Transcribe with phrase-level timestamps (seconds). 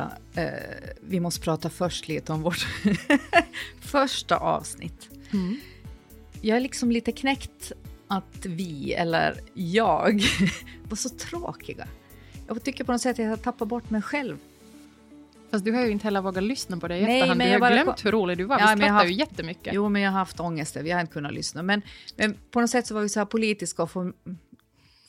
[0.00, 2.66] Amanda, eh, vi måste prata först lite om vårt
[3.80, 5.08] första avsnitt.
[5.32, 5.60] Mm.
[6.40, 7.72] Jag är liksom lite knäckt
[8.08, 10.22] att vi, eller jag,
[10.88, 11.88] var så tråkiga.
[12.48, 14.38] Jag tycker på något sätt att jag har tappat bort mig själv.
[15.50, 17.38] Fast du har ju inte heller vågat lyssna på det i efterhand.
[17.38, 18.56] Men du har glömt hur rolig du var.
[18.56, 19.74] Vi ja, skrattade ju jättemycket.
[19.74, 20.76] Jo, men jag har haft ångest.
[20.76, 21.62] Vi har inte kunnat lyssna.
[21.62, 21.82] Men,
[22.16, 23.90] men på något sätt så var vi så här politiska och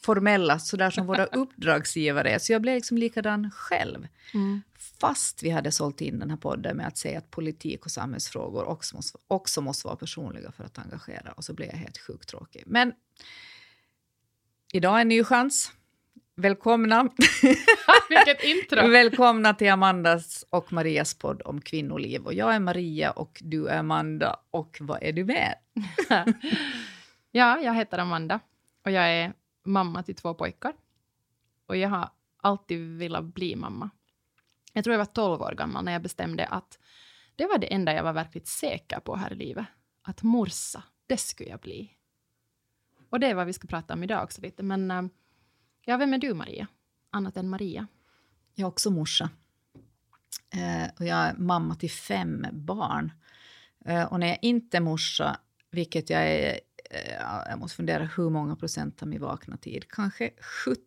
[0.04, 2.40] formella, så där som våra uppdragsgivare är.
[2.40, 4.08] Så jag blev liksom likadan själv.
[4.34, 4.62] Mm.
[5.02, 8.64] Fast vi hade sålt in den här podden med att säga att politik och samhällsfrågor
[8.64, 11.32] också måste, också måste vara personliga för att engagera.
[11.32, 12.64] Och så blev jag helt sjukt tråkig.
[12.66, 12.94] Men
[14.74, 15.72] idag är en ny chans.
[16.36, 17.04] Välkomna!
[18.10, 18.88] Vilket intro!
[18.88, 22.26] Välkomna till Amandas och Marias podd om kvinnoliv.
[22.26, 24.40] Och jag är Maria och du är Amanda.
[24.52, 25.56] Och vad är du med?
[27.32, 28.40] ja, jag heter Amanda
[28.86, 29.34] och jag är
[29.64, 30.74] mamma till två pojkar.
[31.66, 33.90] Och jag har alltid velat bli mamma.
[34.74, 36.80] Jag tror jag var 12 år gammal när jag bestämde att
[37.36, 39.66] det var det enda jag var verkligt säker på här i livet.
[40.02, 41.92] Att morsa, det skulle jag bli.
[43.10, 44.64] Och det är vad vi ska prata om idag också lite.
[44.64, 45.04] Men eh,
[45.86, 46.68] ja, vem är du Maria?
[47.10, 47.88] Annat än Maria.
[48.56, 49.30] Jag är också morsa.
[50.54, 53.12] Eh, och jag är mamma till fem barn.
[53.86, 55.40] Eh, och när jag inte är morsa,
[55.72, 56.60] vilket jag är
[56.94, 60.30] Eh, jag måste fundera hur många procent av min vakna tid, kanske
[60.66, 60.82] 70,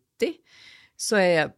[0.95, 1.51] så är jag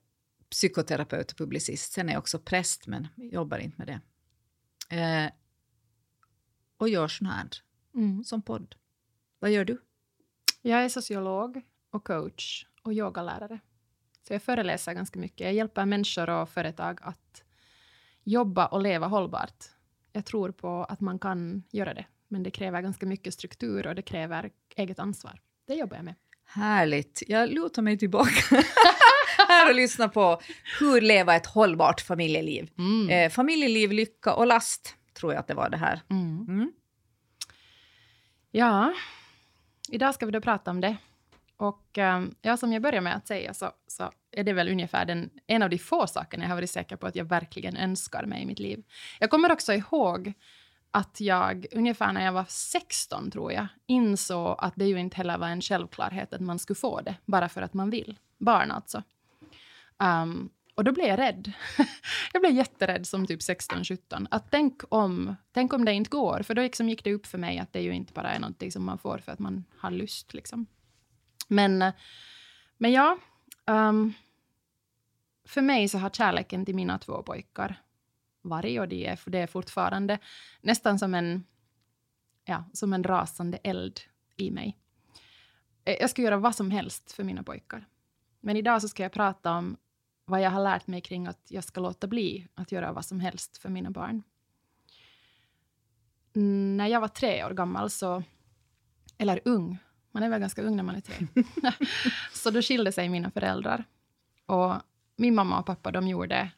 [0.49, 1.93] psykoterapeut och publicist.
[1.93, 3.99] Sen är jag också präst, men jobbar inte med det.
[4.95, 5.31] Eh,
[6.77, 7.49] och gör sån här,
[7.95, 8.23] mm.
[8.23, 8.75] som podd.
[9.39, 9.81] Vad gör du?
[10.61, 13.59] Jag är sociolog och coach och yogalärare.
[14.27, 15.45] Så jag föreläser ganska mycket.
[15.45, 17.43] Jag hjälper människor och företag att
[18.23, 19.65] jobba och leva hållbart.
[20.11, 23.95] Jag tror på att man kan göra det men det kräver ganska mycket struktur och
[23.95, 25.41] det kräver eget ansvar.
[25.67, 26.15] Det jobbar jag med.
[26.45, 27.23] Härligt.
[27.27, 28.31] Jag lutar mig tillbaka
[29.47, 30.41] här och lyssnar på
[30.79, 32.69] hur leva ett hållbart familjeliv.
[32.77, 33.09] Mm.
[33.09, 36.01] Eh, familjeliv, lycka och last, tror jag att det var det här.
[36.09, 36.45] Mm.
[36.47, 36.71] Mm.
[38.51, 38.93] Ja,
[39.89, 40.97] idag ska vi då prata om det.
[41.57, 45.05] Och um, ja, som jag börjar med att säga så, så är det väl ungefär
[45.05, 48.25] den, en av de få sakerna jag har varit säker på att jag verkligen önskar
[48.25, 48.83] mig i mitt liv.
[49.19, 50.33] Jag kommer också ihåg
[50.91, 55.37] att jag, ungefär när jag var 16 tror jag, insåg att det ju inte heller
[55.37, 58.19] var en självklarhet att man skulle få det, bara för att man vill.
[58.37, 59.03] Barn alltså.
[60.03, 61.53] Um, och då blev jag rädd.
[62.33, 64.27] jag blev jätterädd som typ 16-17.
[64.31, 66.41] Att tänk om, tänk om det inte går.
[66.43, 68.71] För då liksom gick det upp för mig att det ju inte bara är någonting
[68.71, 70.33] som man får för att man har lust.
[70.33, 70.65] Liksom.
[71.47, 71.93] Men, eh,
[72.77, 73.17] men ja,
[73.65, 74.13] um,
[75.45, 77.81] för mig så har kärleken till mina två pojkar
[78.41, 80.19] varit och det är, det är fortfarande
[80.61, 81.43] nästan som en,
[82.45, 83.99] ja, som en rasande eld
[84.35, 84.77] i mig.
[85.85, 87.85] Eh, jag ska göra vad som helst för mina pojkar.
[88.39, 89.77] Men idag så ska jag prata om
[90.27, 93.19] vad jag har lärt mig kring att jag ska låta bli att göra vad som
[93.19, 94.23] helst för mina barn.
[96.77, 98.23] När jag var tre år gammal, så,
[99.17, 99.77] eller ung,
[100.11, 101.27] man är väl ganska ung när man är tre,
[102.33, 103.83] så då skilde sig mina föräldrar.
[104.45, 104.75] Och
[105.15, 106.51] min mamma och pappa de gjorde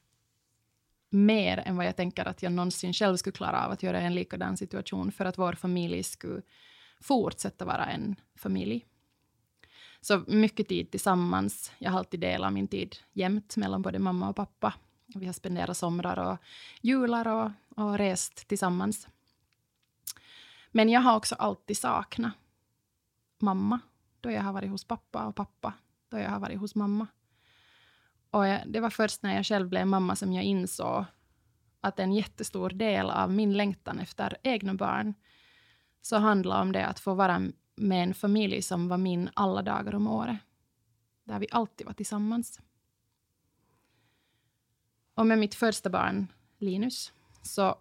[1.09, 4.05] mer än vad jag tänker att jag någonsin själv skulle klara av att göra i
[4.05, 6.41] en likadan situation för att vår familj skulle
[7.01, 8.85] fortsätta vara en familj.
[10.01, 11.71] Så mycket tid tillsammans.
[11.77, 14.73] Jag har alltid delat min tid jämt mellan både mamma och pappa.
[15.15, 16.37] Vi har spenderat somrar och
[16.81, 19.07] jular och, och rest tillsammans.
[20.71, 22.33] Men jag har också alltid saknat
[23.39, 23.79] mamma
[24.21, 25.73] då jag har varit hos pappa och pappa
[26.09, 27.07] då jag har varit hos mamma.
[28.31, 31.05] Och det var först när jag själv blev mamma som jag insåg
[31.81, 35.13] att en jättestor del av min längtan efter egna barn
[36.01, 37.41] så handlade om det att få vara
[37.79, 40.37] med en familj som var min alla dagar om året.
[41.23, 42.59] Där vi alltid var tillsammans.
[45.13, 46.27] Och med mitt första barn,
[46.57, 47.75] Linus, så,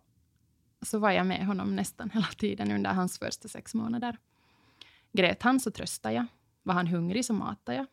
[0.82, 4.18] så var jag med honom nästan hela tiden under hans första sex månader.
[5.12, 6.26] Grät han så tröstade jag.
[6.62, 7.86] Var han hungrig så matade jag.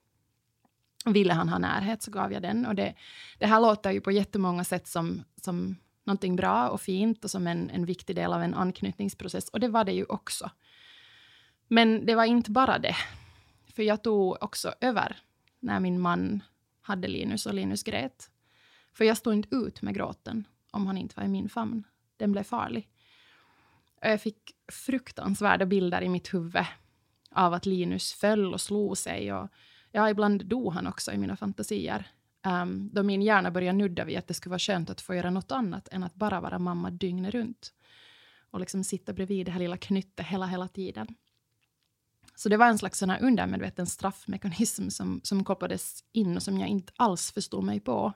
[1.13, 2.66] Ville han ha närhet så gav jag den.
[2.66, 2.96] Och det,
[3.40, 7.48] det här låter ju på jättemånga sätt som, som någonting bra och fint och som
[7.48, 9.50] en, en viktig del av en anknytningsprocess.
[9.50, 10.50] Och det var det ju också.
[11.68, 12.96] Men det var inte bara det.
[13.76, 15.18] För jag tog också över
[15.60, 16.44] när min man
[16.82, 18.30] hade Linus och Linus grät.
[18.94, 21.84] För jag stod inte ut med gråten om han inte var i min famn.
[22.18, 22.90] Den blev farlig.
[24.02, 26.66] Och jag fick fruktansvärda bilder i mitt huvud
[27.32, 29.34] av att Linus föll och slog sig.
[29.34, 29.50] Och
[29.96, 32.08] Ja, ibland dog han också i mina fantasier.
[32.46, 35.30] Um, då min hjärna började nudda vid att det skulle vara skönt att få göra
[35.30, 37.74] något annat än att bara vara mamma dygnet runt.
[38.52, 41.08] Och liksom sitta bredvid det här lilla knyttet hela, hela tiden.
[42.36, 46.60] Så det var en slags sån här undermedveten straffmekanism som, som kopplades in och som
[46.60, 48.14] jag inte alls förstod mig på.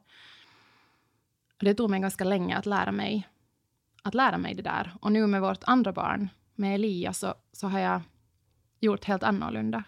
[1.58, 3.28] Och det tog mig ganska länge att lära mig,
[4.04, 4.94] att lära mig det där.
[5.02, 8.02] Och nu med vårt andra barn, med Elia, så, så har jag
[8.80, 9.84] gjort helt annorlunda.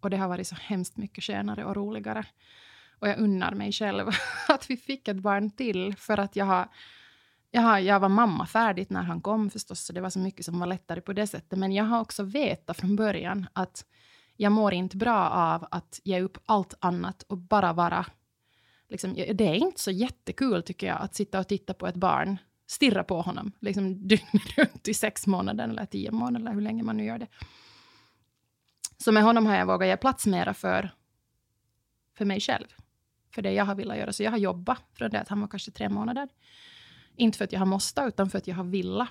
[0.00, 2.26] Och det har varit så hemskt mycket skönare och roligare.
[2.98, 4.06] Och jag unnar mig själv
[4.48, 6.68] att vi fick ett barn till, för att jag har
[7.54, 10.44] jag, har, jag var mamma färdigt när han kom förstås, så det var så mycket
[10.44, 11.58] som var lättare på det sättet.
[11.58, 13.84] Men jag har också vetat från början att
[14.36, 18.06] jag mår inte bra av att ge upp allt annat och bara vara...
[18.88, 22.36] Liksom, det är inte så jättekul, tycker jag, att sitta och titta på ett barn,
[22.66, 26.82] stirra på honom, liksom dygnet runt i sex månader eller tio månader, eller hur länge
[26.82, 27.28] man nu gör det.
[28.98, 30.90] Så med honom har jag vågat ge plats mera för,
[32.16, 32.66] för mig själv,
[33.34, 34.12] för det jag har velat göra.
[34.12, 36.28] Så jag har jobbat från det att han var kanske tre månader.
[37.16, 39.08] Inte för att jag har måste, utan för att jag har velat.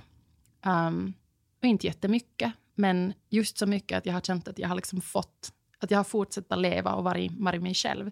[0.66, 1.14] Um, ehm,
[1.62, 5.02] och inte jättemycket, men just så mycket att jag har känt att jag har liksom
[5.02, 8.12] fått, att jag har fortsatt leva och varit, varit mig själv.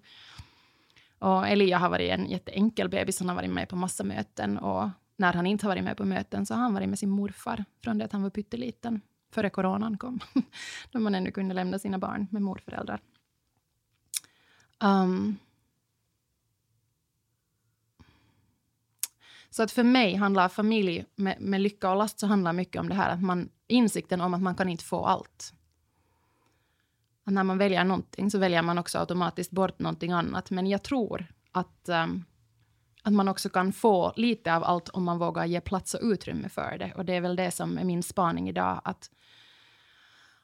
[1.19, 4.89] Och Elia har varit en jätteenkel bebis, han har varit med på massa möten och
[5.17, 7.65] när han inte har varit med på möten så har han varit med sin morfar
[7.83, 9.01] från det att han var pytteliten,
[9.31, 10.19] före coronan kom,
[10.91, 13.01] då man ännu kunde lämna sina barn med morföräldrar.
[14.83, 15.37] Um,
[19.53, 22.89] Så att för mig handlar familj med, med lycka och last så handlar mycket om
[22.89, 25.53] det här att man insikten om att man kan inte få allt.
[27.23, 30.51] Att när man väljer någonting så väljer man också automatiskt bort någonting annat.
[30.51, 32.25] Men jag tror att, um,
[33.03, 36.49] att man också kan få lite av allt om man vågar ge plats och utrymme
[36.49, 36.93] för det.
[36.95, 38.81] Och det är väl det som är min spaning idag.
[38.83, 39.09] Att,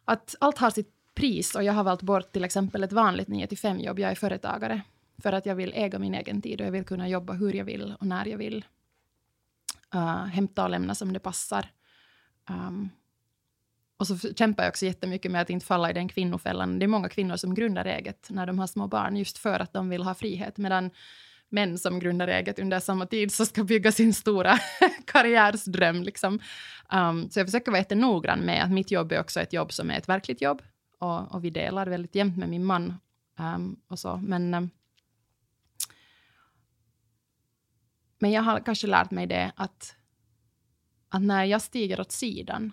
[0.06, 3.48] att allt har sitt pris och jag har valt bort till exempel ett vanligt 9
[3.48, 4.00] 5 jobb.
[4.00, 4.82] Jag är företagare
[5.18, 7.66] för att jag vill äga min egen tid och jag vill kunna jobba hur jag
[7.66, 8.66] vill och när jag vill
[9.94, 11.70] Eh, uh, hämta och lämna som det passar.
[12.50, 12.90] Um,
[13.98, 16.80] och så kämpar jag också jättemycket med att inte falla i den kvinnofällan.
[16.80, 19.74] Det är många kvinnor som grundar eget när de har små barn, just för att
[19.74, 20.92] de vill ha frihet, medan
[21.50, 24.58] män som grundar eget under samma tid så ska bygga sin stora
[25.06, 26.04] karriärsdröm.
[26.04, 26.40] Liksom.
[26.94, 29.92] Um, så jag försöker vara jättenoggrann med att mitt jobb är också ett jobb som
[29.92, 30.62] är ett verkligt jobb.
[31.00, 32.94] Och, och vi delar väldigt jämnt med min man.
[33.40, 34.18] Um, och så.
[34.18, 34.70] Men um,
[38.20, 39.96] Men jag har kanske lärt mig det att,
[41.10, 42.72] att när jag stiger åt sidan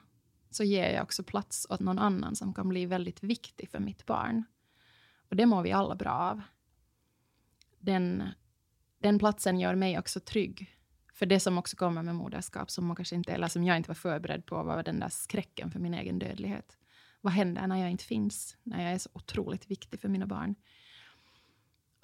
[0.51, 4.07] så ger jag också plats åt någon annan som kan bli väldigt viktig för mitt
[4.07, 4.45] barn.
[5.29, 6.41] Och det mår vi alla bra av.
[7.79, 8.29] Den,
[8.99, 10.71] den platsen gör mig också trygg.
[11.13, 13.91] För det som också kommer med moderskap, som, man kanske inte, eller som jag inte
[13.91, 16.79] var förberedd på, var den där skräcken för min egen dödlighet.
[17.21, 18.57] Vad händer när jag inte finns?
[18.63, 20.55] När jag är så otroligt viktig för mina barn.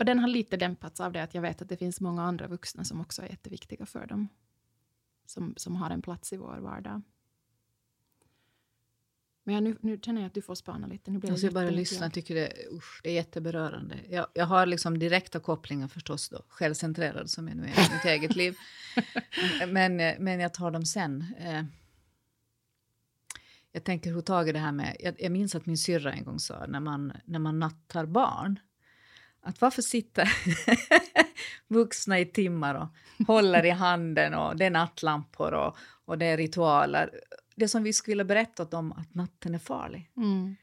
[0.00, 2.47] Och den har lite dämpats av det att jag vet att det finns många andra
[2.47, 4.29] vuxna som också är jätteviktiga för dem.
[5.26, 7.02] Som, som har en plats i vår vardag.
[9.44, 11.11] Men jag, nu, nu känner jag att du får spana lite.
[11.11, 12.06] Nu blir jag ska bara lyssna.
[12.06, 13.97] Jag tycker det, usch, det är jätteberörande.
[14.08, 16.43] Jag, jag har liksom direkta kopplingar förstås då.
[16.49, 18.56] Självcentrerad som jag nu är i mitt eget liv.
[19.69, 21.25] Men, men jag tar dem sen.
[21.38, 21.64] Eh,
[23.73, 24.97] jag tänker hur taget det här med...
[25.00, 28.61] Jag, jag minns att min syrra en gång sa när man, när man nattar barn
[29.42, 30.32] att varför sitter
[31.69, 36.37] vuxna i timmar och håller i handen och det är nattlampor och, och det är
[36.37, 37.20] ritualer.
[37.56, 40.11] Det som vi skulle berätta om att natten är farlig.
[40.16, 40.56] Mm.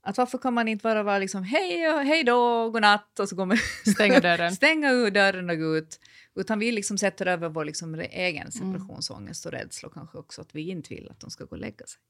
[0.00, 3.36] Att varför kan man inte bara vara liksom hej och hej då, godnatt och så
[3.36, 3.56] går man
[3.94, 4.52] stänga dörren.
[4.54, 6.00] stänga ur dörren och gå ut.
[6.34, 10.54] Utan vi liksom sätter över vår liksom egen separationsångest och rädsla och kanske också att
[10.54, 12.00] vi inte vill att de ska gå och lägga sig.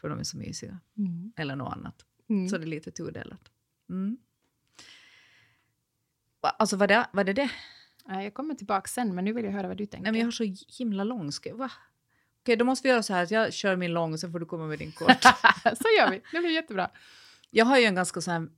[0.00, 0.80] För de är så mysiga.
[0.98, 1.32] Mm.
[1.36, 2.04] Eller något annat.
[2.30, 2.48] Mm.
[2.48, 3.50] Så det är lite tudelat.
[6.48, 7.32] Alltså var det var det?
[7.32, 7.50] det?
[8.06, 10.02] Jag kommer tillbaka sen, men nu vill jag höra vad du tänker.
[10.02, 11.30] Nej, men jag har så himla lång.
[11.54, 11.70] Va?
[12.42, 14.38] Okej, då måste vi göra så här att jag kör min lång och sen får
[14.38, 15.22] du komma med din kort.
[15.62, 16.90] så gör vi, det blir jättebra.
[17.50, 18.48] Jag har ju en ganska så här,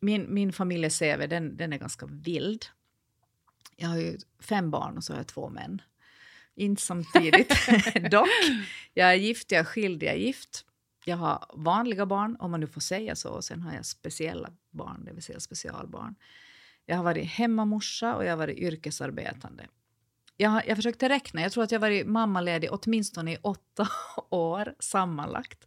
[0.00, 2.64] min, min familje-CV den, den är ganska vild.
[3.76, 5.82] Jag har ju fem barn och så har jag två män.
[6.54, 7.48] Inte samtidigt
[8.10, 8.28] dock.
[8.94, 10.64] Jag är gift, jag är skild, jag är gift.
[11.04, 14.50] Jag har vanliga barn, om man nu får säga så, och sen har jag speciella
[14.70, 16.14] barn, det vill säga specialbarn.
[16.86, 19.66] Jag har varit hemmamorsa och jag har varit yrkesarbetande.
[20.36, 23.88] Jag, har, jag försökte räkna, jag tror att jag har varit mammaledig åtminstone i åtta
[24.30, 25.66] år sammanlagt.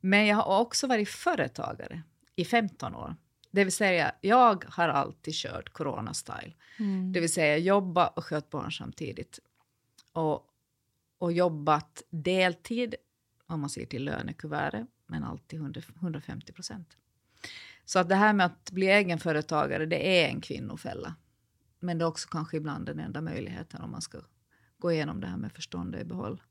[0.00, 2.02] Men jag har också varit företagare
[2.36, 3.16] i 15 år.
[3.50, 6.52] Det vill säga, jag har alltid kört corona-style.
[6.78, 7.12] Mm.
[7.12, 9.38] Det vill säga jobba och skött barn samtidigt.
[10.12, 10.46] Och,
[11.18, 12.94] och jobbat deltid,
[13.46, 16.96] om man ser till lönekuvertet, men alltid 100, 150 procent.
[17.90, 21.14] Så att det här med att bli egenföretagare, det är en kvinnofälla.
[21.80, 24.18] Men det är också kanske ibland den enda möjligheten om man ska
[24.78, 26.42] gå igenom det här med förstånd i behåll.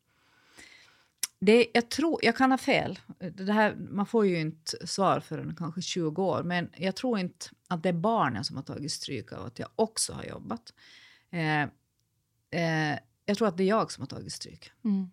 [1.40, 3.00] Det, jag, tror, jag kan ha fel.
[3.34, 6.44] Det här, man får ju inte svar förrän kanske 20 år.
[6.44, 9.70] Men jag tror inte att det är barnen som har tagit stryk av att jag
[9.76, 10.74] också har jobbat.
[11.32, 11.62] Eh,
[12.62, 14.72] eh, jag tror att det är jag som har tagit stryk.
[14.84, 15.10] Mm.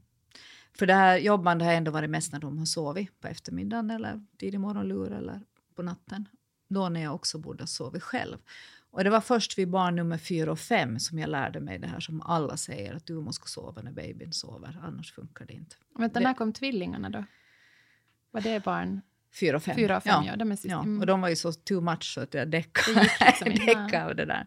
[0.78, 4.25] För det här jobbande har ändå varit mest när de har sovit på eftermiddagen eller
[4.38, 5.40] tidig morgonlur eller
[5.76, 6.28] på natten.
[6.68, 8.37] Då när jag också borde ha sovit själv.
[8.90, 11.87] Och det var först vid barn nummer fyra och fem som jag lärde mig det
[11.87, 15.76] här som alla säger att du måste sova när babyn sover, annars funkar det inte.
[15.99, 17.25] Vänta, när kom tvillingarna då?
[18.30, 19.00] Var det barn?
[19.40, 19.75] Fyra och fem.
[19.76, 20.37] Fyra och fem, ja.
[20.37, 20.71] de är sist.
[20.71, 21.00] Ja, Mm.
[21.00, 24.25] och de var ju så too much så att jag däckade, liksom däckade av det
[24.25, 24.47] där.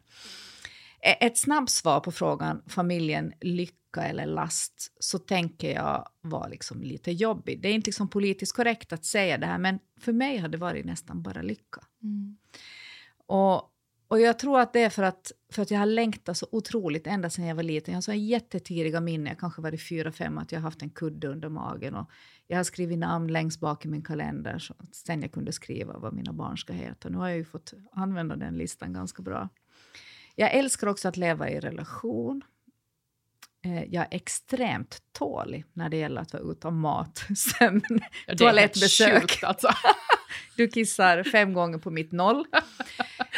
[1.02, 7.12] Ett snabbt svar på frågan familjen lycka eller last så tänker jag var liksom lite
[7.12, 7.62] jobbigt.
[7.62, 10.58] Det är inte liksom politiskt korrekt att säga det här men för mig har det
[10.58, 11.82] varit nästan bara lycka.
[12.04, 12.38] Mm.
[13.28, 13.56] Och,
[14.08, 17.08] och jag tror att det är för att, för att jag har längtat så otroligt
[17.08, 17.92] ända sedan jag var liten.
[17.92, 20.82] Jag har så jättetidiga minnen, jag kanske var i fyra, fem, att jag har haft
[20.82, 21.96] en kudde under magen.
[21.96, 22.10] Och
[22.48, 25.98] jag har skrivit namn längst bak i min kalender så att sen jag kunde skriva
[25.98, 27.10] vad mina barn ska heta.
[27.10, 29.50] Nu har jag ju fått använda den listan ganska bra.
[30.40, 32.42] Jag älskar också att leva i relation.
[33.66, 37.82] Eh, Jag är extremt tålig när det gäller att vara utan mat, sömn,
[38.28, 39.22] Ja, toalettbesök.
[39.22, 39.68] sjukt, alltså.
[40.56, 42.46] Du kissar fem gånger på mitt noll.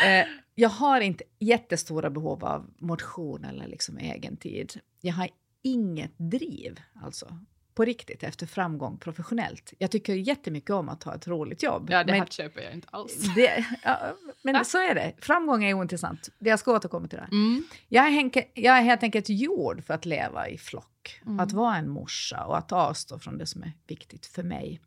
[0.05, 4.79] Eh, jag har inte jättestora behov av motion eller liksom egen tid.
[5.01, 5.29] Jag har
[5.63, 7.37] inget driv, alltså,
[7.75, 9.73] på riktigt, efter framgång professionellt.
[9.77, 11.87] Jag tycker jättemycket om att ha ett roligt jobb.
[11.91, 13.13] Ja, det men här köper jag inte alls.
[13.35, 15.13] det, ja, men så är det.
[15.21, 16.29] Framgång är ointressant.
[16.39, 17.27] Jag ska återkomma till det.
[17.31, 17.63] Mm.
[17.87, 21.21] Jag är, henke, jag är helt enkelt gjord för att leva i flock.
[21.25, 21.39] Mm.
[21.39, 24.81] Att vara en morsa och att avstå från det som är viktigt för mig.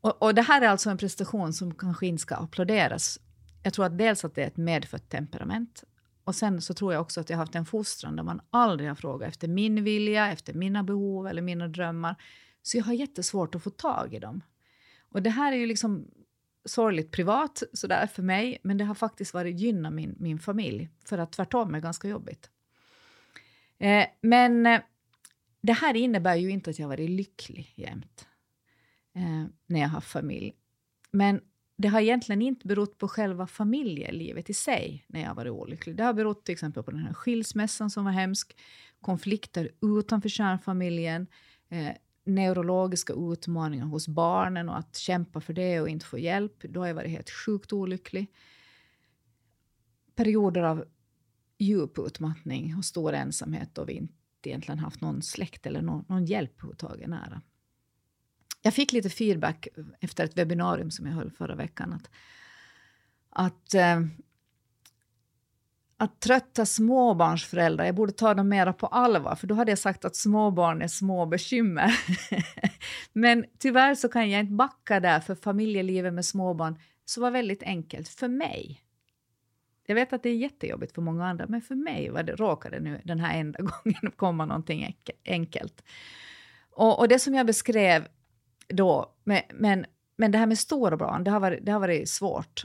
[0.00, 3.18] Och, och det här är alltså en prestation som kanske inte ska applåderas.
[3.62, 5.84] Jag tror att dels att det är ett medfött temperament.
[6.24, 8.90] Och sen så tror jag också att jag har haft en fostran där man aldrig
[8.90, 12.16] har frågat efter min vilja, efter mina behov eller mina drömmar.
[12.62, 14.40] Så jag har jättesvårt att få tag i dem.
[15.10, 16.10] Och det här är ju liksom
[16.64, 21.18] sorgligt privat sådär för mig, men det har faktiskt varit gynna min, min familj, för
[21.18, 22.50] att tvärtom är ganska jobbigt.
[23.78, 24.80] Eh, men eh,
[25.60, 28.26] det här innebär ju inte att jag varit lycklig jämt
[29.14, 30.54] eh, när jag har familj.
[31.10, 31.40] Men
[31.76, 35.96] det har egentligen inte berott på själva familjelivet i sig när jag varit olycklig.
[35.96, 38.56] Det har berott till exempel på den här skilsmässan som var hemsk,
[39.00, 41.26] konflikter utanför kärnfamiljen,
[41.68, 41.92] eh,
[42.24, 46.62] neurologiska utmaningar hos barnen och att kämpa för det och inte få hjälp.
[46.62, 48.26] Då har jag varit helt sjukt olycklig.
[50.14, 50.84] Perioder av
[51.58, 54.14] djup utmattning och stor ensamhet Då vi inte
[54.44, 57.42] egentligen haft någon släkt eller någon, någon hjälp överhuvudtaget nära.
[58.66, 59.68] Jag fick lite feedback
[60.00, 61.92] efter ett webbinarium som jag höll förra veckan.
[61.92, 62.10] Att,
[63.30, 64.00] att, eh,
[65.96, 70.04] att trötta småbarnsföräldrar, jag borde ta dem mera på allvar, för då hade jag sagt
[70.04, 72.00] att småbarn är små bekymmer.
[73.12, 77.62] Men tyvärr så kan jag inte backa där, för familjelivet med småbarn så var väldigt
[77.62, 78.80] enkelt för mig.
[79.86, 82.80] Jag vet att det är jättejobbigt för många andra, men för mig var det, råkade
[82.80, 85.84] nu den här enda gången komma någonting enkelt.
[86.70, 88.08] Och, och det som jag beskrev
[88.68, 92.08] då, men, men, men det här med stora barn, det har varit, det har varit
[92.08, 92.64] svårt.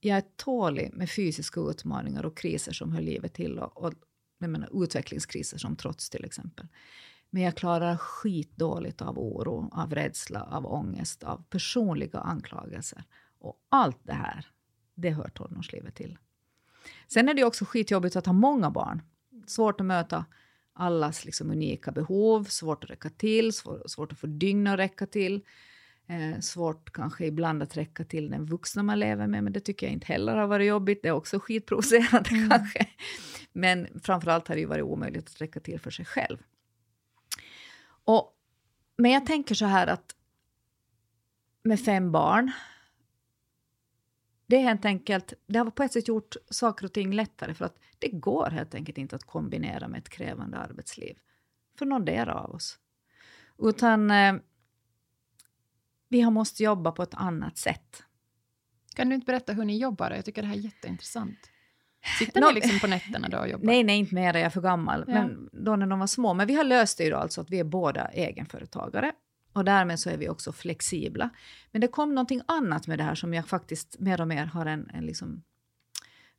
[0.00, 3.94] Jag är tålig med fysiska utmaningar och kriser som hör livet till och, och
[4.38, 6.66] jag menar, utvecklingskriser som trots till exempel.
[7.30, 13.04] Men jag klarar skitdåligt av oro, av rädsla, av ångest, av personliga anklagelser.
[13.38, 14.46] Och allt det här,
[14.94, 16.18] det hör tonårslivet till.
[17.08, 19.02] Sen är det också skitjobbigt att ha många barn.
[19.46, 20.24] Svårt att möta
[20.76, 25.06] allas liksom unika behov, svårt att räcka till, svår, svårt att få dygn att räcka
[25.06, 25.44] till.
[26.06, 29.86] Eh, svårt kanske ibland att räcka till den vuxna man lever med, men det tycker
[29.86, 31.02] jag inte heller har varit jobbigt.
[31.02, 32.48] Det är också skitprovocerande Mm.
[32.50, 32.86] kanske.
[33.52, 36.38] Men framförallt har det ju varit omöjligt att räcka till för sig själv.
[38.04, 38.32] Och,
[38.96, 40.14] men jag tänker så här att
[41.62, 42.52] med fem barn,
[44.46, 47.64] det är helt enkelt, det har på ett sätt gjort saker och ting lättare för
[47.64, 51.18] att det går helt enkelt inte att kombinera med ett krävande arbetsliv
[51.78, 52.78] för någon av oss.
[53.58, 54.34] Utan eh,
[56.08, 58.02] vi har måste jobba på ett annat sätt.
[58.94, 60.10] Kan du inte berätta hur ni jobbar?
[60.10, 61.38] Jag tycker det här är jätteintressant.
[62.18, 63.66] Sitter Nå- ni liksom på nätterna då och jobbar?
[63.66, 65.04] Nej, nej, inte mer, jag är för gammal.
[65.06, 65.14] Ja.
[65.14, 66.34] Men då när de var små.
[66.34, 69.12] Men vi har löst det ju då alltså att vi är båda egenföretagare.
[69.56, 71.30] Och därmed så är vi också flexibla.
[71.72, 74.66] Men det kom någonting annat med det här som jag faktiskt mer och mer har
[74.66, 75.42] en, en liksom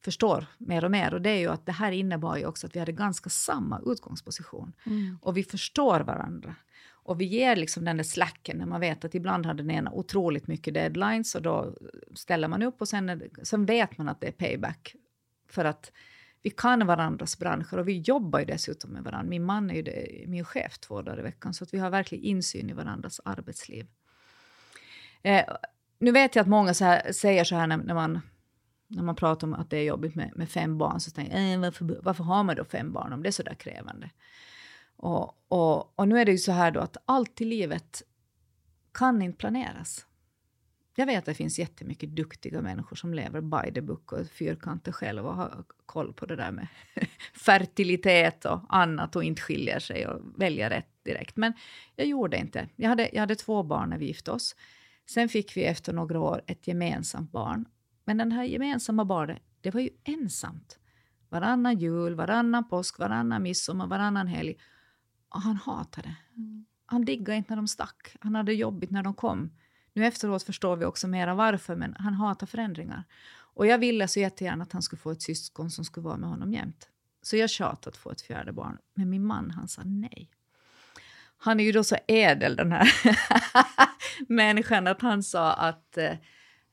[0.04, 1.14] förstår mer och mer.
[1.14, 3.82] Och det är ju att det här innebar ju också att vi hade ganska samma
[3.86, 4.74] utgångsposition.
[4.86, 5.18] Mm.
[5.22, 6.56] Och vi förstår varandra.
[6.90, 9.92] Och vi ger liksom den där slacken när man vet att ibland har den ena
[9.92, 11.76] otroligt mycket deadlines och då
[12.16, 14.96] ställer man upp och sen, det, sen vet man att det är payback.
[15.50, 15.92] För att
[16.48, 19.30] vi kan varandras branscher och vi jobbar ju dessutom med varandra.
[19.30, 21.90] Min man är ju det, min chef två dagar i veckan så att vi har
[21.90, 23.88] verkligen insyn i varandras arbetsliv.
[25.22, 25.46] Eh,
[26.00, 28.22] nu vet jag att många så här, säger så här när, när man
[28.88, 31.54] när man pratar om att det är jobbigt med, med fem barn så tänker jag,
[31.54, 34.10] eh, varför, varför har man då fem barn om det är så där krävande?
[34.96, 38.04] Och, och, och nu är det ju så här då att allt i livet
[38.94, 40.06] kan inte planeras.
[41.00, 44.92] Jag vet att det finns jättemycket duktiga människor som lever by the book och fyrkanter
[44.92, 46.68] själva och har koll på det där med
[47.34, 51.38] fertilitet och annat och inte skiljer sig och väljer rätt direkt.
[51.38, 51.54] Men
[51.96, 52.70] jag gjorde inte.
[52.76, 54.56] Jag hade, jag hade två barn när vi gifte oss.
[55.10, 57.66] Sen fick vi efter några år ett gemensamt barn.
[58.06, 60.80] Men den här gemensamma barnet, det var ju ensamt.
[61.30, 64.56] Varannan jul, varannan påsk, varannan midsommar, varannan helg.
[65.30, 66.16] Och han hatade.
[66.38, 66.66] Mm.
[66.86, 68.16] Han diggade inte när de stack.
[68.20, 69.52] Han hade jobbigt när de kom.
[69.98, 73.04] Nu efteråt förstår vi också mera varför, men han hatar förändringar.
[73.54, 76.30] Och jag ville så jättegärna att han skulle få ett syskon som skulle vara med
[76.30, 76.90] honom jämt.
[77.22, 80.30] Så jag tjatade att få ett fjärde barn, men min man han sa nej.
[81.38, 82.90] Han är ju då så ädel den här
[84.28, 86.12] människan att han sa att, eh,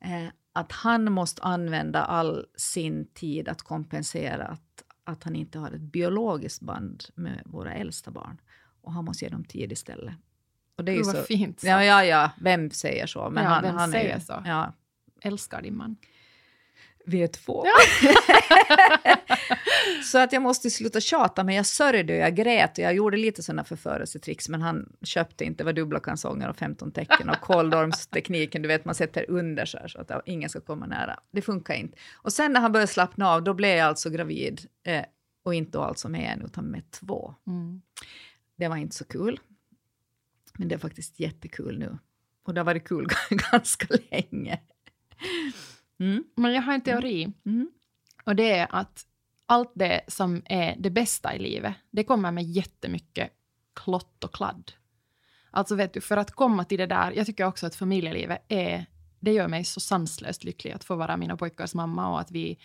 [0.00, 5.70] eh, att han måste använda all sin tid att kompensera att, att han inte har
[5.70, 8.40] ett biologiskt band med våra äldsta barn.
[8.82, 10.14] Och han måste ge dem tid istället.
[10.76, 11.60] Och det är ju så, fint.
[11.60, 11.66] Så.
[11.66, 13.30] Ja, ja, ja, vem säger så?
[13.30, 14.42] Men ja, han, vem han säger är, så?
[14.46, 14.72] Ja.
[15.22, 15.96] Älskar din man.
[17.06, 17.64] Vi är två.
[17.66, 18.06] Ja.
[20.04, 23.16] så att jag måste sluta tjata, men jag sörjde och jag grät och jag gjorde
[23.16, 27.40] lite sådana förförelsetricks, men han köpte inte, det var dubbla kalsonger och 15 tecken och
[27.40, 31.20] kåldormstekniken, du vet man sätter under så här så att ingen ska komma nära.
[31.30, 31.98] Det funkar inte.
[32.14, 35.04] Och sen när han började slappna av, då blev jag alltså gravid eh,
[35.44, 37.34] och inte alltså med en utan med två.
[37.46, 37.82] Mm.
[38.56, 39.40] Det var inte så kul.
[40.58, 41.98] Men det är faktiskt jättekul nu.
[42.42, 43.08] Och det har varit kul
[43.52, 44.60] ganska länge.
[45.98, 46.24] Mm.
[46.34, 47.32] Men jag har en teori.
[47.46, 47.70] Mm.
[48.24, 49.06] Och det är att
[49.46, 53.30] allt det som är det bästa i livet, det kommer med jättemycket
[53.74, 54.72] klott och kladd.
[55.50, 58.86] Alltså vet du, för att komma till det där, jag tycker också att familjelivet är,
[59.20, 62.58] det gör mig så sanslöst lycklig att få vara mina pojkars mamma och att vi,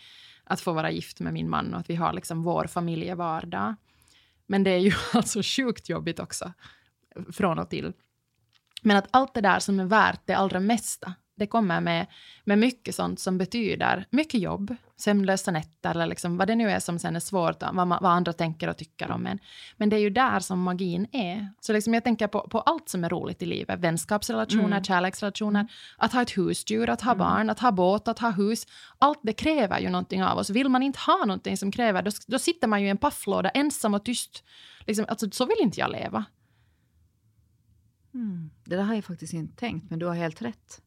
[0.44, 3.74] att få vara gift med min man och att vi har liksom vår familjevardag.
[4.46, 6.52] Men det är ju alltså sjukt jobbigt också
[7.32, 7.92] från och till.
[8.82, 12.06] Men att allt det där som är värt det allra mesta, det kommer med,
[12.44, 16.80] med mycket sånt som betyder mycket jobb, sömnlösa nätter eller liksom vad det nu är
[16.80, 19.38] som sen är svårt, vad, vad andra tänker och tycker om en.
[19.76, 21.48] Men det är ju där som magin är.
[21.60, 24.84] Så liksom jag tänker på, på allt som är roligt i livet, vänskapsrelationer, mm.
[24.84, 27.18] kärleksrelationer, att ha ett husdjur, att ha mm.
[27.18, 28.66] barn, att ha båt, att ha hus.
[28.98, 30.50] Allt det kräver ju någonting av oss.
[30.50, 33.48] Vill man inte ha någonting som kräver, då, då sitter man ju i en pafflåda
[33.48, 34.44] ensam och tyst.
[34.86, 36.24] Liksom, alltså, så vill inte jag leva.
[38.14, 38.50] Mm.
[38.64, 40.82] Det där har jag faktiskt inte tänkt, men du har helt rätt.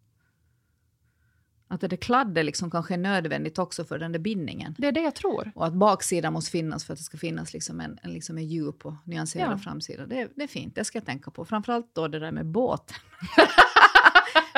[1.67, 4.75] Att det där kladdet liksom kanske är nödvändigt också för den där bindningen.
[4.77, 5.51] Det är det jag tror.
[5.55, 8.47] Och att baksidan måste finnas för att det ska finnas liksom en, en, liksom en
[8.47, 9.57] djup och nyanserad ja.
[9.57, 10.05] framsida.
[10.05, 11.45] Det, det, är fint, det ska jag tänka på.
[11.45, 12.97] Framförallt då det där med båten.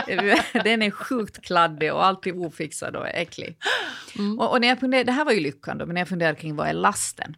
[0.64, 3.58] den är sjukt kladdig och alltid ofixad och äcklig.
[4.18, 4.40] Mm.
[4.40, 6.40] Och, och, när jag funderade, det här var ju lyckan då, men när jag funderade
[6.40, 7.38] kring vad är lasten?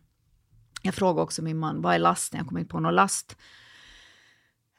[0.81, 2.37] Jag frågade också min man, vad är lasten?
[2.37, 3.37] Jag kom inte på någon last.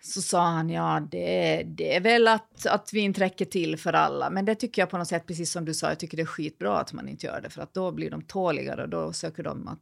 [0.00, 3.92] Så sa han, ja det, det är väl att, att vi inte räcker till för
[3.92, 4.30] alla.
[4.30, 6.26] Men det tycker jag på något sätt, precis som du sa, jag tycker det är
[6.26, 7.50] skitbra att man inte gör det.
[7.50, 9.78] För att då blir de tåligare och då söker de att,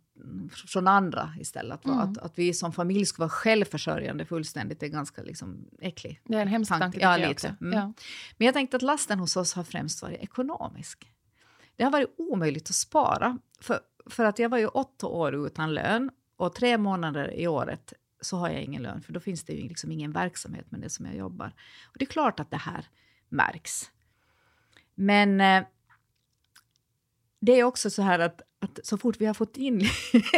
[0.68, 1.84] från andra istället.
[1.84, 1.98] Mm.
[1.98, 6.20] Att, att vi som familj ska vara självförsörjande fullständigt är ganska liksom äcklig.
[6.24, 7.56] Det är en hemsk tanke, ja, lite.
[7.60, 7.78] Mm.
[7.78, 7.92] Ja.
[8.36, 11.12] Men jag tänkte att lasten hos oss har främst varit ekonomisk.
[11.76, 13.38] Det har varit omöjligt att spara.
[13.60, 17.92] För, för att jag var ju åtta år utan lön och tre månader i året
[18.20, 20.90] så har jag ingen lön, för då finns det ju liksom ingen verksamhet med det
[20.90, 21.52] som jag jobbar.
[21.86, 22.88] Och det är klart att det här
[23.28, 23.90] märks.
[24.94, 25.64] Men eh,
[27.40, 29.82] det är också så här att, att, så fort vi har fått in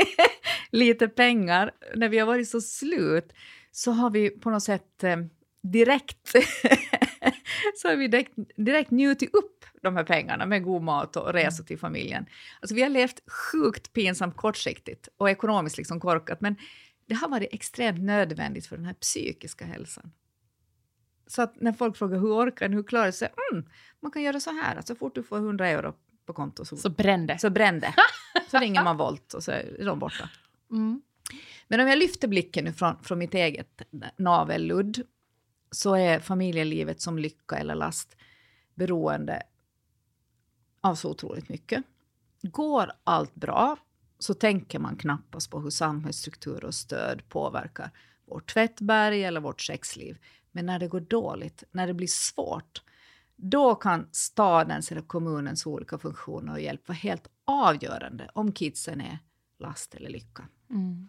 [0.70, 3.32] lite pengar, när vi har varit så slut,
[3.72, 5.16] så har vi på något sätt eh,
[5.62, 6.28] direkt
[7.74, 11.64] så har vi direkt, direkt njutit upp de här pengarna med god mat och resor
[11.64, 12.26] till familjen.
[12.60, 16.56] Alltså vi har levt sjukt pinsamt kortsiktigt och ekonomiskt liksom korkat, men
[17.08, 20.12] det har varit extremt nödvändigt för den här psykiska hälsan.
[21.26, 23.28] Så att när folk frågar hur orkar ni, hur klarar sig?
[23.52, 23.66] Mm,
[24.00, 25.94] man kan göra så här, att så fort du får 100 euro
[26.26, 27.38] på konto så, så bränn det.
[27.38, 27.94] Så bränn det.
[28.50, 30.30] Så ringer man Volt och så är de borta.
[30.70, 31.02] Mm.
[31.68, 33.82] Men om jag lyfter blicken nu från, från mitt eget
[34.16, 35.02] navelludd
[35.70, 38.16] så är familjelivet som lycka eller last
[38.74, 39.42] beroende
[40.80, 41.84] av så otroligt mycket.
[42.42, 43.76] Går allt bra
[44.18, 47.90] så tänker man knappast på hur samhällsstruktur och stöd påverkar
[48.26, 50.18] vårt tvättberg eller vårt sexliv.
[50.52, 52.83] Men när det går dåligt, när det blir svårt,
[53.37, 59.18] då kan stadens eller kommunens olika funktioner och hjälp vara helt avgörande om kidsen är
[59.59, 60.48] last eller lycka.
[60.70, 61.09] Mm.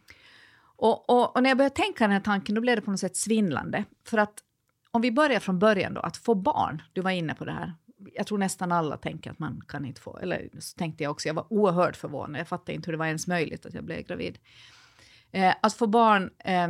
[0.76, 3.00] Och, och, och, när jag började tänka den här tanken då blev det på något
[3.00, 3.86] sätt svindlande.
[4.04, 4.44] För att
[4.92, 7.74] om vi börjar från början då, att få barn, du var inne på det här,
[8.14, 11.28] jag tror nästan alla tänker att man kan inte få, eller så tänkte jag också,
[11.28, 14.02] jag var oerhört förvånad, jag fattade inte hur det var ens möjligt att jag blev
[14.02, 14.38] gravid.
[15.32, 16.68] Eh, att få barn eh,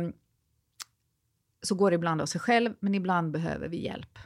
[1.62, 4.18] så går det ibland av sig själv, men ibland behöver vi hjälp.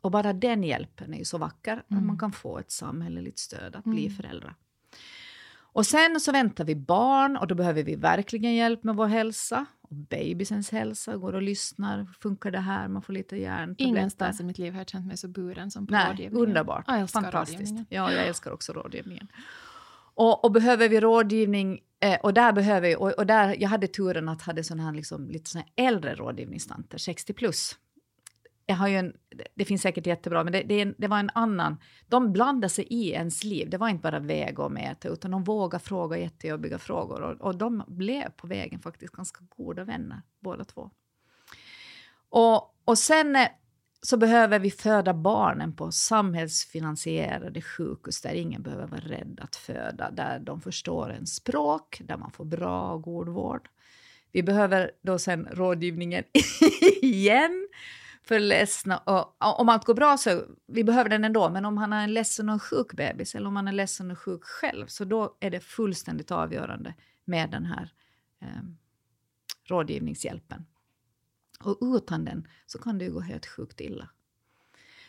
[0.00, 1.98] Och bara den hjälpen är ju så vacker, mm.
[1.98, 3.96] att man kan få ett samhälleligt stöd att mm.
[3.96, 4.54] bli föräldrar.
[5.72, 9.66] Och sen så väntar vi barn och då behöver vi verkligen hjälp med vår hälsa.
[9.90, 13.84] Och babysens hälsa, går och lyssnar, funkar det här, man får lite hjärntabletter.
[13.84, 16.48] Ingenstans i mitt liv har jag känt mig så buren som på Nej, rådgivningen.
[16.48, 17.74] Underbart, jag älskar fantastiskt.
[17.88, 19.28] Ja, jag älskar också rådgivningen.
[20.14, 23.86] Och, och behöver vi rådgivning, eh, och där behöver vi, och, och, där, jag hade
[23.86, 27.76] turen att ha sån här, liksom, lite sån här äldre rådgivningstanter, 60 plus,
[28.70, 29.12] jag har ju en,
[29.54, 31.76] det finns säkert jättebra, men det, det, det, var en annan.
[32.08, 33.70] De blandade sig i ens liv.
[33.70, 37.22] Det var inte bara väga och mäta, utan de vågade fråga jättejobbiga frågor.
[37.22, 40.90] Och, och de blev på vägen faktiskt ganska goda vänner, båda två.
[42.28, 43.48] Och, och sen eh,
[44.02, 50.10] så behöver vi föda barnen på samhällsfinansierade sjukhus där ingen behöver vara rädd att föda,
[50.10, 53.68] där de förstår en språk, där man får bra och god vård.
[54.32, 56.24] Vi behöver då sen rådgivningen
[57.02, 57.68] igen
[58.22, 58.98] för ledsna.
[58.98, 62.14] Och, om allt går bra så vi behöver den ändå, men om han har en
[62.14, 65.50] ledsen och sjuk bebis eller om han är ledsen och sjuk själv, så då är
[65.50, 67.92] det fullständigt avgörande med den här
[68.40, 68.62] eh,
[69.64, 70.66] rådgivningshjälpen.
[71.60, 74.08] Och utan den så kan det ju gå helt sjukt illa.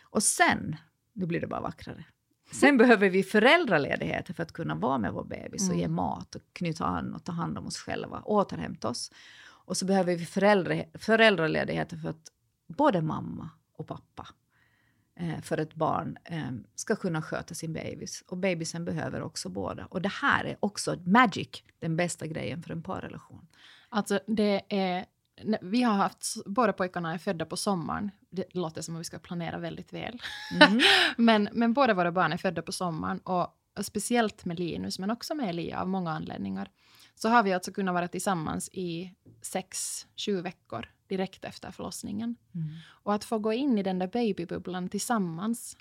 [0.02, 0.76] Och sen,
[1.14, 2.06] nu blir det bara vackrare,
[2.52, 5.96] sen behöver vi föräldraledigheter för att kunna vara med vår bebis och ge mm.
[5.96, 9.12] mat och knyta an och ta hand om oss själva, återhämta oss.
[9.66, 12.32] Och så behöver vi föräldra, föräldraledigheter för att
[12.72, 14.28] både mamma och pappa
[15.16, 18.24] eh, för ett barn eh, ska kunna sköta sin bebis.
[18.28, 19.86] Och babysen behöver också båda.
[19.86, 23.48] Och det här är också magic, den bästa grejen för en parrelation.
[23.90, 25.06] Alltså det är
[25.62, 28.12] vi har haft, båda pojkarna är födda på sommaren.
[28.30, 30.22] Det låter som att vi ska planera väldigt väl.
[30.62, 30.80] Mm.
[31.18, 35.12] men, men båda våra barn är födda på sommaren och, och, speciellt med Linus, men
[35.12, 36.70] också med Elia av många anledningar,
[37.22, 42.36] så har vi alltså kunnat vara tillsammans i sex, sju veckor direkt efter förlossningen.
[42.56, 42.68] Mm.
[42.88, 45.78] Och att få gå in i den där babybubblan tillsammans,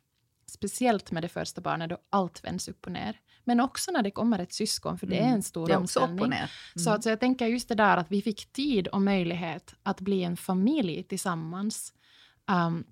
[0.47, 4.11] speciellt med det första barnet då allt vänds upp och ner, men också när det
[4.11, 5.35] kommer ett syskon, för det är mm.
[5.35, 5.81] en stor mm.
[5.81, 6.33] omställning.
[6.33, 6.49] Mm.
[6.75, 10.25] Så, så jag tänker just det där att vi fick tid och möjlighet att bli
[10.25, 11.93] en familj tillsammans.
[12.51, 12.85] Um,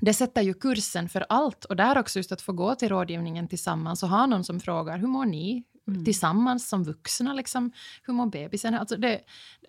[0.00, 3.48] det sätter ju kursen för allt och där också just att få gå till rådgivningen
[3.48, 5.64] tillsammans och ha någon som frågar hur mår ni?
[5.88, 6.04] Mm.
[6.04, 7.34] tillsammans som vuxna.
[7.34, 8.74] Liksom, hur mår bebisen?
[8.74, 9.20] Alltså det,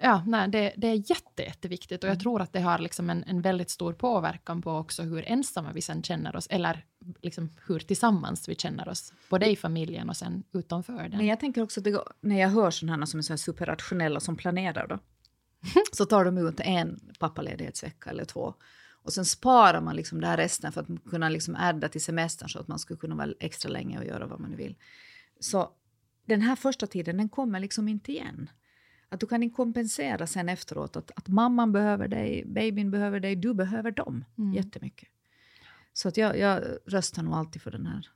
[0.01, 2.23] ja, nej, det, det är jätte, jätteviktigt och jag mm.
[2.23, 5.81] tror att det har liksom en, en väldigt stor påverkan på också hur ensamma vi
[5.81, 6.85] sen känner oss eller
[7.21, 11.17] liksom hur tillsammans vi känner oss, både i familjen och sen utanför den.
[11.17, 14.35] Men jag tänker också att det, när jag hör sådana som är så superrationella som
[14.35, 14.99] planerar då,
[15.91, 18.53] så tar de ut en pappaledighetsvecka eller två.
[19.03, 22.49] Och sen sparar man liksom det här resten för att kunna liksom adda till semestern
[22.49, 24.75] så att man skulle kunna vara extra länge och göra vad man vill.
[25.39, 25.71] Så
[26.25, 28.49] den här första tiden den kommer liksom inte igen.
[29.09, 33.35] Att du kan inte kompensera sen efteråt att, att mamman behöver dig, babyn behöver dig,
[33.35, 34.53] du behöver dem mm.
[34.53, 35.09] jättemycket.
[35.93, 38.09] Så att jag, jag röstar nog alltid för den här.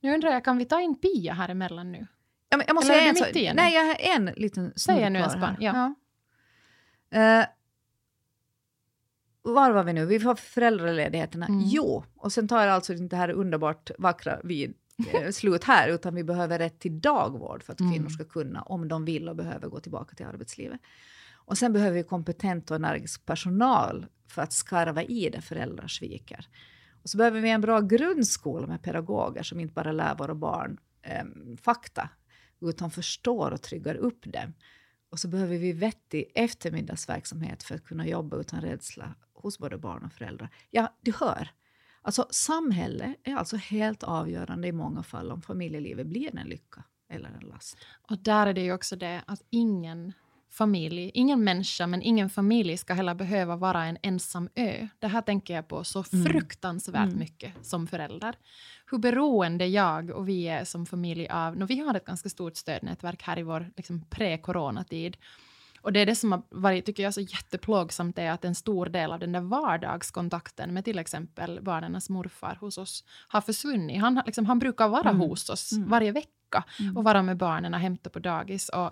[0.00, 2.06] Nu undrar jag, kan vi ta in Pia här emellan nu?
[2.48, 3.56] Ja, men jag måste Eller säga en sak.
[3.56, 5.56] Nej, jag har en liten Säg nu en spann.
[5.60, 5.94] Ja.
[7.10, 7.40] ja.
[7.40, 7.46] Uh,
[9.42, 10.06] var var vi nu?
[10.06, 11.46] Vi har föräldraledigheterna.
[11.46, 11.62] Mm.
[11.64, 14.74] Jo, och sen tar alltså inte det här underbart vackra vid
[15.32, 17.92] slut här, utan vi behöver rätt till dagvård för att mm.
[17.92, 20.80] kvinnor ska kunna, om de vill och behöver, gå tillbaka till arbetslivet.
[21.44, 26.46] Och sen behöver vi kompetent och energisk personal för att skarva i det föräldrar sviker.
[27.02, 30.78] Och så behöver vi en bra grundskola med pedagoger som inte bara lär våra barn
[31.02, 31.24] eh,
[31.62, 32.08] fakta,
[32.60, 34.54] utan förstår och tryggar upp dem.
[35.10, 40.04] Och så behöver vi vettig eftermiddagsverksamhet för att kunna jobba utan rädsla hos både barn
[40.04, 40.48] och föräldrar.
[40.70, 41.50] Ja, du hör.
[42.02, 47.28] Alltså samhälle är alltså helt avgörande i många fall om familjelivet blir en lycka eller
[47.28, 47.76] en last.
[48.10, 50.12] Och där är det ju också det att ingen
[50.52, 54.88] familj, ingen människa men ingen familj ska heller behöva vara en ensam ö.
[54.98, 56.26] Det här tänker jag på så mm.
[56.26, 57.18] fruktansvärt mm.
[57.18, 58.34] mycket som förälder.
[58.90, 62.56] Hur beroende jag och vi är som familj av, no, vi har ett ganska stort
[62.56, 65.16] stödnätverk här i vår liksom, pre-coronatid.
[65.82, 68.86] Och det är det som har varit, tycker jag, så jätteplågsamt är att en stor
[68.86, 74.00] del av den där vardagskontakten med till exempel barnens morfar hos oss har försvunnit.
[74.00, 75.20] Han, liksom, han brukar vara mm.
[75.20, 75.88] hos oss mm.
[75.88, 76.96] varje vecka mm.
[76.96, 78.68] och vara med barnen och hämta på dagis.
[78.68, 78.86] Och,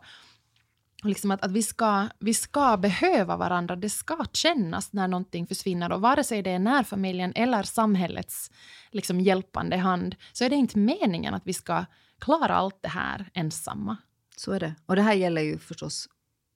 [1.02, 5.46] och liksom att, att vi, ska, vi ska behöva varandra, det ska kännas när någonting
[5.46, 5.92] försvinner.
[5.92, 8.50] Och vare sig det är närfamiljen eller samhällets
[8.90, 11.84] liksom, hjälpande hand så är det inte meningen att vi ska
[12.18, 13.96] klara allt det här ensamma.
[14.36, 14.74] Så är det.
[14.86, 16.08] Och det här gäller ju förstås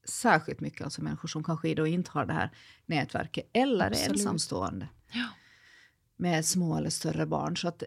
[0.04, 2.50] särskilt mycket alltså människor som kanske då inte har det här
[2.86, 4.88] nätverket eller är ensamstående.
[5.12, 5.28] Ja.
[6.16, 7.56] Med små eller större barn.
[7.56, 7.82] Så att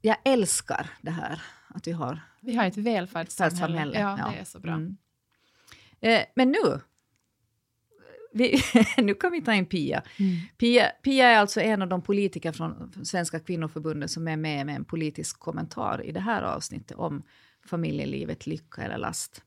[0.00, 3.74] jag älskar det här att vi har Vi har ett välfärdssamhälle.
[3.74, 4.00] välfärdssamhälle.
[4.00, 4.72] Ja, det är så bra.
[4.72, 4.96] Mm.
[6.00, 6.80] Eh, men nu,
[8.32, 8.62] vi,
[8.96, 10.02] nu kan vi ta in Pia.
[10.18, 10.36] Mm.
[10.58, 10.92] Pia.
[11.02, 14.84] Pia är alltså en av de politiker från Svenska kvinnoförbundet som är med med en
[14.84, 17.22] politisk kommentar i det här avsnittet om
[17.66, 19.42] familjelivet, lycka eller last.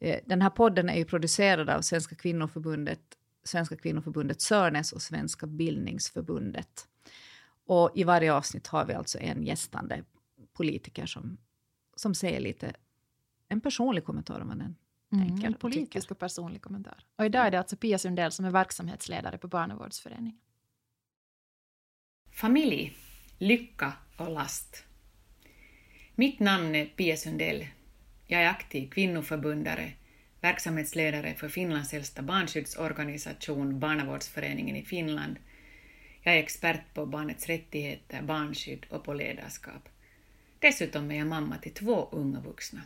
[0.00, 3.00] Eh, Den här podden är ju producerad av Svenska kvinnoförbundet,
[3.44, 6.88] Svenska kvinnoförbundet Sörnäs och Svenska bildningsförbundet.
[7.66, 10.04] Och i varje avsnitt har vi alltså en gästande
[10.52, 11.38] politiker som,
[11.96, 12.72] som säger lite,
[13.48, 14.76] en personlig kommentar om vad den
[15.14, 17.06] Mm, tänker en politisk och personlig kommentar.
[17.16, 20.38] Och idag är det alltså Pia Sundell som är verksamhetsledare på Barnavårdsföreningen.
[22.32, 22.96] Familj,
[23.38, 24.84] lycka och last.
[26.14, 27.66] Mitt namn är Pia Sundell.
[28.26, 29.92] Jag är aktiv kvinnoförbundare,
[30.40, 35.36] verksamhetsledare för Finlands äldsta barnskyddsorganisation Barnavårdsföreningen i Finland.
[36.22, 39.88] Jag är expert på barnets rättigheter, barnskydd och på ledarskap.
[40.58, 42.80] Dessutom är jag mamma till två unga vuxna.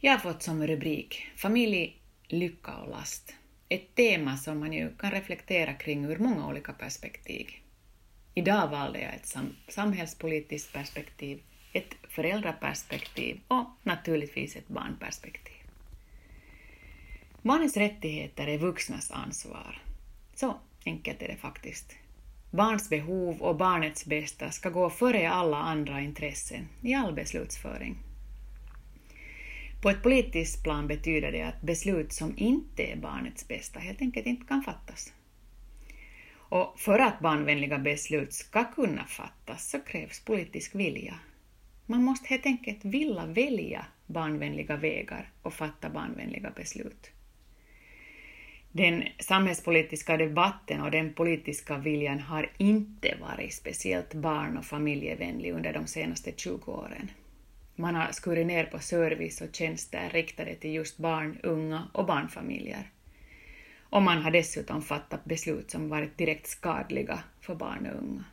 [0.00, 3.34] Jag har fått som rubrik Familj, lycka och last.
[3.68, 7.50] Ett tema som man ju kan reflektera kring ur många olika perspektiv.
[8.34, 11.42] Idag valde jag ett sam samhällspolitiskt perspektiv,
[11.72, 15.54] ett föräldraperspektiv och naturligtvis ett barnperspektiv.
[17.42, 19.82] Barnens rättigheter är vuxnas ansvar.
[20.34, 20.56] Så
[20.86, 21.96] enkelt är det faktiskt.
[22.50, 27.96] Barns behov och barnets bästa ska gå före alla andra intressen i all beslutsföring.
[29.82, 34.26] På ett politiskt plan betyder det att beslut som inte är barnets bästa helt enkelt
[34.26, 35.12] inte kan fattas.
[36.32, 41.14] Och för att barnvänliga beslut ska kunna fattas så krävs politisk vilja.
[41.90, 47.10] Man måste helt enkelt vilja välja barnvänliga vägar och fatta barnvänliga beslut.
[48.72, 55.72] Den samhällspolitiska debatten och den politiska viljan har inte varit speciellt barn och familjevänlig under
[55.72, 57.10] de senaste 20 åren.
[57.76, 62.90] Man har skurit ner på service och tjänster riktade till just barn, unga och barnfamiljer.
[63.80, 68.24] Och man har dessutom fattat beslut som varit direkt skadliga för barn och unga.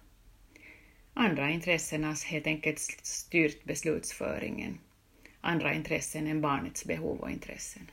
[1.20, 4.80] Andra intressen har helt enkelt styrt beslutsföringen.
[5.42, 7.92] Andra intressen än barnets behov och intressen.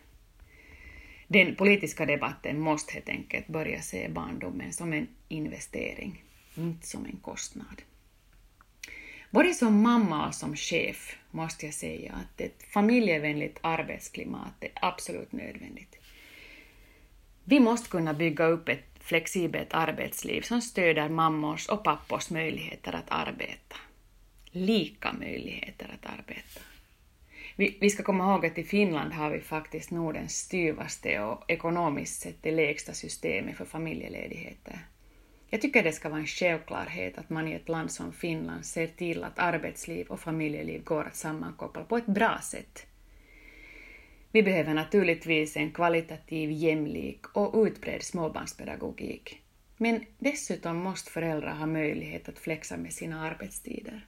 [1.28, 6.22] Den politiska debatten måste helt enkelt börja se barndomen som en investering,
[6.54, 7.82] inte som en kostnad.
[9.30, 15.32] Både som mamma och som chef måste jag säga att ett familjevänligt arbetsklimat är absolut
[15.32, 15.96] nödvändigt.
[17.44, 23.08] Vi måste kunna bygga upp ett flexibelt arbetsliv som stöder mammors och pappors möjligheter att
[23.08, 23.76] arbeta.
[24.50, 26.60] Lika möjligheter att arbeta.
[27.56, 32.22] Vi, vi ska komma ihåg att i Finland har vi faktiskt Nordens styvaste och ekonomiskt
[32.22, 34.78] sett det lägsta systemet för familjeledigheter.
[35.50, 38.86] Jag tycker det ska vara en självklarhet att man i ett land som Finland ser
[38.86, 42.86] till att arbetsliv och familjeliv går att sammankoppla på ett bra sätt.
[44.34, 49.42] Vi behöver naturligtvis en kvalitativ, jämlik och utbredd småbarnspedagogik.
[49.76, 54.06] Men dessutom måste föräldrar ha möjlighet att flexa med sina arbetstider.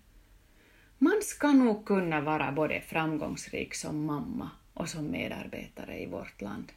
[0.98, 6.72] Man ska nog kunna vara både framgångsrik som mamma och som medarbetare i vårt land.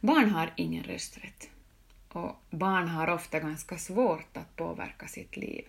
[0.00, 1.50] Barn har ingen rösträtt
[2.08, 5.64] och barn har ofta ganska svårt att påverka sitt liv.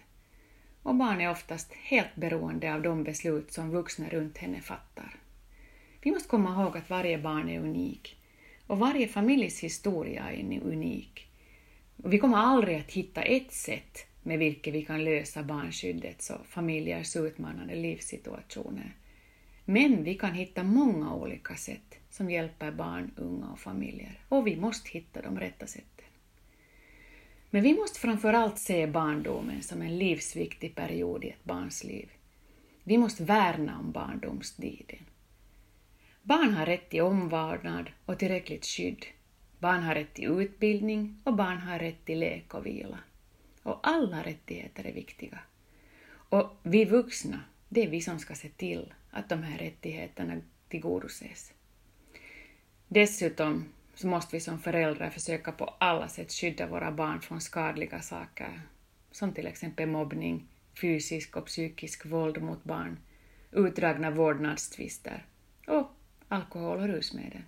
[0.83, 5.19] Och barn är oftast helt beroende av de beslut som vuxna runt henne fattar.
[6.03, 8.17] Vi måste komma ihåg att varje barn är unik
[8.67, 11.27] och varje familjs historia är unik.
[11.95, 17.15] Vi kommer aldrig att hitta ett sätt med vilket vi kan lösa barnskyddets och familjers
[17.15, 18.95] utmanande livssituationer.
[19.65, 24.55] Men vi kan hitta många olika sätt som hjälper barn, unga och familjer och vi
[24.55, 26.05] måste hitta de rätta sätten.
[27.49, 32.09] Men vi måste framför allt se barndomen som en livsviktig period i ett barns liv.
[32.83, 34.99] Vi måste värna om barndomstiden.
[36.25, 39.05] Barn har rätt till omvårdnad och tillräckligt skydd.
[39.59, 42.99] Barn har rätt till utbildning och barn har rätt till lek och vila.
[43.63, 45.39] Och alla rättigheter är viktiga.
[46.07, 51.53] Och vi vuxna, det är vi som ska se till att de här rättigheterna tillgodoses.
[52.87, 58.01] Dessutom så måste vi som föräldrar försöka på alla sätt skydda våra barn från skadliga
[58.01, 58.61] saker,
[59.11, 60.47] som till exempel mobbning,
[60.81, 62.99] fysisk och psykisk våld mot barn,
[63.51, 65.25] utdragna vårdnadstvister
[65.67, 65.92] och
[66.33, 67.41] alkohol och rusmedel.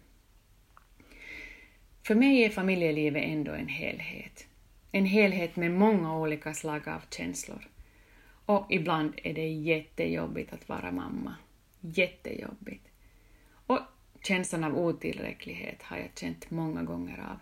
[2.07, 4.47] För mig är familjelivet ändå en helhet.
[4.91, 7.67] En helhet med många olika slag av känslor.
[8.45, 11.35] Och ibland är det jättejobbigt att vara mamma.
[11.79, 12.87] Jättejobbigt.
[13.67, 13.79] Och
[14.23, 17.37] känslan av otillräcklighet har jag känt många gånger av.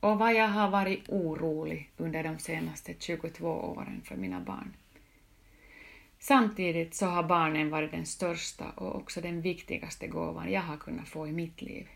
[0.00, 4.76] och vad jag har varit orolig under de senaste 22 åren för mina barn.
[6.24, 11.08] Samtidigt så har barnen varit den största och också den viktigaste gåvan jag har kunnat
[11.08, 11.88] få i mitt liv.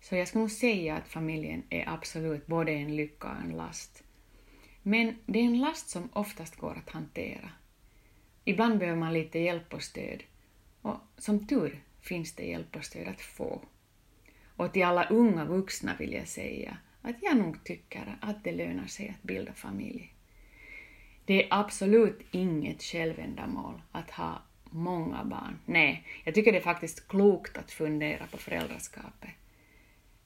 [0.00, 4.04] Så jag skulle nog säga att familjen är absolut både en lycka och en last.
[4.82, 7.50] Men det är en last som oftast går att hantera.
[8.44, 10.22] Ibland behöver man lite hjälp och stöd.
[10.82, 13.62] Och som tur finns det hjälp och stöd att få.
[14.56, 18.86] Och till alla unga vuxna vill jag säga att jag nog tycker att det lönar
[18.86, 20.14] sig att bilda familj.
[21.30, 25.58] Det är absolut inget självändamål att ha många barn.
[25.66, 29.30] Nej, jag tycker det är faktiskt klokt att fundera på föräldraskapet.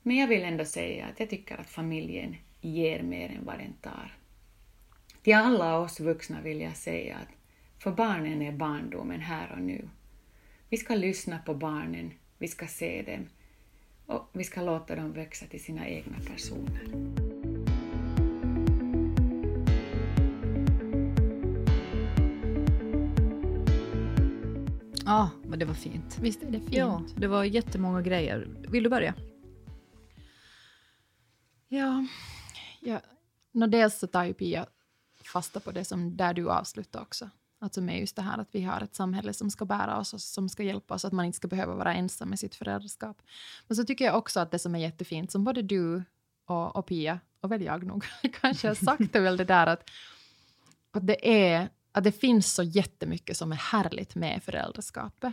[0.03, 3.73] Men jag vill ändå säga att jag tycker att familjen ger mer än vad den
[3.73, 4.17] tar.
[5.23, 7.29] Till alla oss vuxna vill jag säga att
[7.83, 9.89] för barnen är barndomen här och nu.
[10.69, 13.29] Vi ska lyssna på barnen, vi ska se dem
[14.07, 17.24] och vi ska låta dem växa till sina egna personer.
[25.07, 26.19] Ja, men det var fint.
[26.21, 26.75] Visst är det fint?
[26.75, 28.49] Ja, det var jättemånga grejer.
[28.69, 29.15] Vill du börja?
[31.69, 32.07] Ja,
[32.81, 33.01] ja.
[33.53, 34.67] No, dels så tar ju Pia
[35.25, 37.31] fasta på det som där du avslutar också.
[37.61, 40.21] Alltså med just det här att vi har ett samhälle som ska bära oss och
[40.21, 43.23] som ska hjälpa oss, att man inte ska behöva vara ensam med sitt föräldraskap.
[43.69, 46.03] Men så tycker jag också att det som är jättefint, som både du
[46.47, 48.05] och, och Pia, och väl jag nog,
[48.41, 49.91] kanske har sagt, är väl det där att,
[50.91, 55.33] att, det är, att det finns så jättemycket som är härligt med föräldraskapet.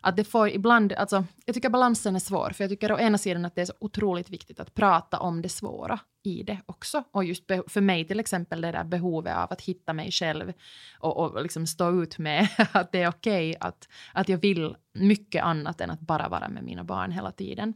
[0.00, 3.18] Att det får ibland, alltså, jag tycker balansen är svår, för jag tycker å ena
[3.18, 7.04] sidan att det är så otroligt viktigt att prata om det svåra i det också.
[7.10, 10.52] Och just för mig till exempel det där behovet av att hitta mig själv
[10.98, 14.76] och, och liksom stå ut med att det är okej okay, att, att jag vill
[14.92, 17.74] mycket annat än att bara vara med mina barn hela tiden.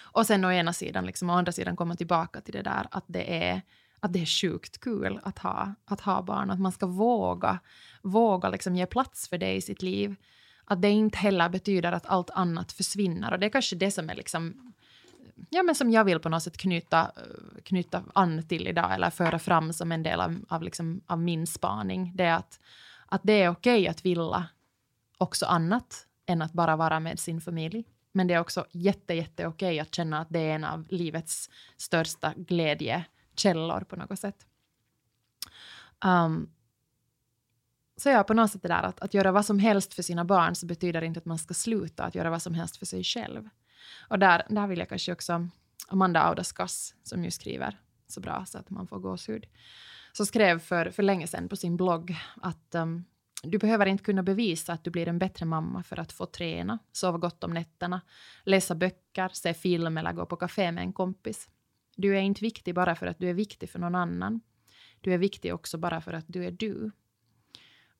[0.00, 3.04] Och sen å ena sidan, liksom, å andra sidan komma tillbaka till det där att
[3.06, 3.62] det är
[4.04, 7.58] att det är sjukt kul att ha, att ha barn, att man ska våga,
[8.02, 10.16] våga liksom ge plats för det i sitt liv.
[10.64, 13.32] Att det inte heller betyder att allt annat försvinner.
[13.32, 14.72] Och det är kanske det som är liksom
[15.50, 17.12] ja, men som jag vill på något sätt knyta,
[17.62, 21.46] knyta an till idag eller föra fram som en del av, av, liksom, av min
[21.46, 22.12] spaning.
[22.14, 22.60] Det är att,
[23.06, 24.46] att det är okej okay att vilja
[25.18, 27.84] också annat än att bara vara med sin familj.
[28.12, 30.86] Men det är också jätte, jätte okej okay att känna att det är en av
[30.88, 33.04] livets största glädje
[33.40, 34.46] källor på något sätt.
[36.04, 36.50] Um,
[37.96, 40.24] så ja, på något sätt det där att, att göra vad som helst för sina
[40.24, 43.04] barn så betyder inte att man ska sluta att göra vad som helst för sig
[43.04, 43.48] själv.
[44.08, 45.48] Och där, där vill jag kanske också
[45.88, 49.46] Amanda Audaskas, som ju skriver så bra så att man får gåshud,
[50.12, 53.04] så skrev för, för länge sedan på sin blogg att um,
[53.42, 56.78] du behöver inte kunna bevisa att du blir en bättre mamma för att få träna,
[56.92, 58.00] sova gott om nätterna,
[58.44, 61.48] läsa böcker, se film eller gå på kafé med en kompis.
[61.96, 64.40] Du är inte viktig bara för att du är viktig för någon annan.
[65.00, 66.90] Du är viktig också bara för att du är du.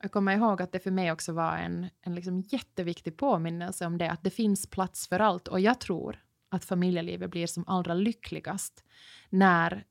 [0.03, 3.99] Jag kommer ihåg att det för mig också var en, en liksom jätteviktig påminnelse om
[3.99, 5.49] det, att det finns plats för allt.
[5.49, 8.85] Och jag tror att familjelivet blir som allra lyckligast
[9.31, 9.85] när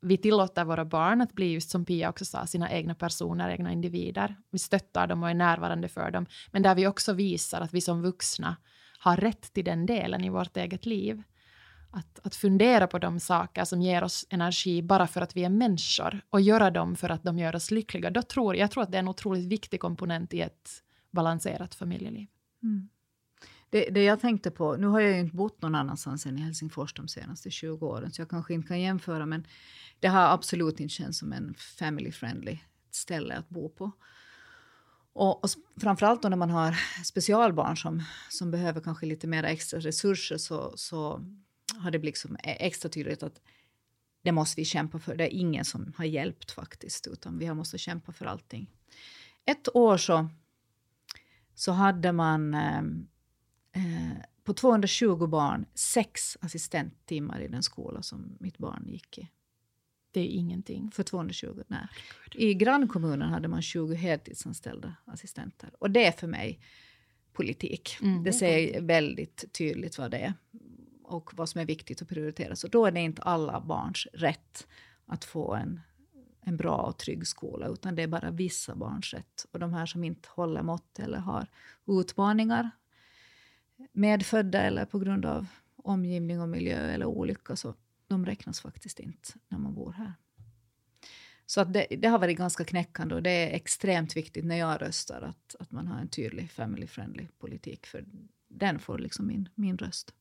[0.00, 3.72] vi tillåter våra barn att bli, just som Pia också sa, sina egna personer, egna
[3.72, 4.36] individer.
[4.50, 7.80] Vi stöttar dem och är närvarande för dem, men där vi också visar att vi
[7.80, 8.56] som vuxna
[8.98, 11.22] har rätt till den delen i vårt eget liv
[11.94, 15.48] att, att fundera på de saker som ger oss energi bara för att vi är
[15.48, 18.10] människor och göra dem för att de gör oss lyckliga.
[18.10, 20.70] Då tror, jag tror att det är en otroligt viktig komponent i ett
[21.10, 22.28] balanserat familjeliv.
[22.62, 22.88] Mm.
[23.70, 26.40] Det, det, jag tänkte på, nu har jag ju inte bott någon annanstans än i
[26.40, 29.46] Helsingfors de senaste 20 åren, så jag kanske inte kan jämföra, men
[30.00, 32.58] det har absolut inte känts som en family friendly
[32.90, 33.92] ställe att bo på.
[35.12, 39.80] Och, och framförallt då när man har specialbarn som, som behöver kanske lite mer extra
[39.80, 41.24] resurser så, så
[41.78, 43.40] har det blivit liksom extra tydligt att
[44.22, 45.16] det måste vi kämpa för.
[45.16, 48.70] Det är ingen som har hjälpt faktiskt, utan vi måste kämpa för allting.
[49.44, 50.28] Ett år så,
[51.54, 52.78] så hade man eh,
[53.72, 59.30] eh på 220 barn sex assistenttimmar i den skola som mitt barn gick i.
[60.10, 60.90] Det är ingenting.
[60.90, 61.86] För 220, nej.
[62.34, 65.70] I grannkommunen hade man 20 heltidsanställda assistenter.
[65.78, 66.60] Och det är för mig
[67.32, 67.96] politik.
[68.02, 70.34] Mm, det, det säger väldigt tydligt vad det är
[71.14, 72.56] och vad som är viktigt att prioritera.
[72.56, 74.66] Så då är det inte alla barns rätt
[75.06, 75.80] att få en,
[76.40, 79.46] en bra och trygg skola, utan det är bara vissa barns rätt.
[79.52, 81.46] Och de här som inte håller mått eller har
[81.86, 82.70] utmaningar,
[83.92, 85.46] medfödda eller på grund av
[85.76, 87.74] omgivning och miljö eller olycka, så
[88.06, 90.12] de räknas faktiskt inte när man bor här.
[91.46, 94.82] Så att det, det, har varit ganska knäckande och det är extremt viktigt när jag
[94.82, 98.04] röstar att, att man har en tydlig family friendly politik, för
[98.48, 100.14] den får liksom min, min röst.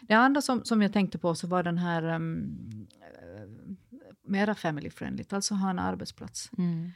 [0.00, 2.86] Det andra som, som jag tänkte på så var den här um,
[4.24, 6.50] mera family friendly, alltså ha en arbetsplats.
[6.58, 6.90] Mm.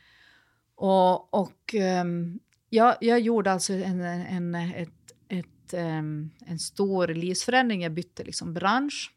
[0.74, 7.82] Och, och um, jag, jag gjorde alltså en, en, ett, ett, um, en stor livsförändring.
[7.82, 9.10] Jag bytte liksom bransch.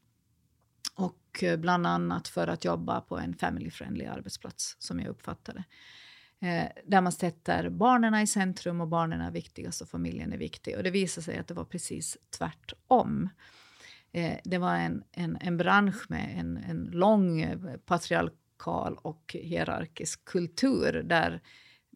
[0.96, 5.64] Och bland annat för att jobba på en family friendly arbetsplats, som jag uppfattade
[6.42, 10.78] eh, Där man sätter barnen i centrum och barnen är viktigast och familjen är viktig.
[10.78, 13.30] Och det visade sig att det var precis tvärtom.
[14.12, 20.26] Eh, det var en, en, en bransch med en, en lång eh, patriarkal och hierarkisk
[20.26, 21.42] kultur där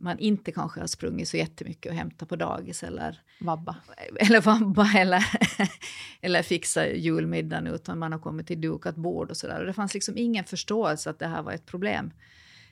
[0.02, 3.76] man inte kanske har sprungit så jättemycket och hämtat på dagis eller vabba,
[4.20, 5.26] eller, vabba, eller,
[6.22, 9.64] eller fixa julmiddagen utan man har kommit till dukat bord och sådär.
[9.66, 12.12] Det fanns liksom ingen förståelse att det här var ett problem.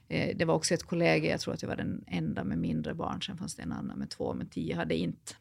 [0.10, 2.94] Eh, det var också ett kollega, jag tror att jag var den enda med mindre
[2.94, 5.34] barn, sen fanns det en annan med två, men tio hade inte.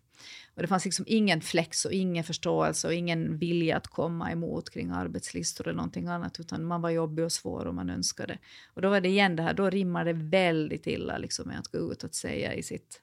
[0.54, 4.70] Och det fanns liksom ingen flex och ingen förståelse och ingen vilja att komma emot
[4.70, 8.38] kring arbetslistor eller någonting annat, utan man var jobbig och svår och man önskade.
[8.74, 11.68] Och då var det igen det här, då rimmar det väldigt illa liksom med att
[11.68, 13.02] gå ut och säga i sitt,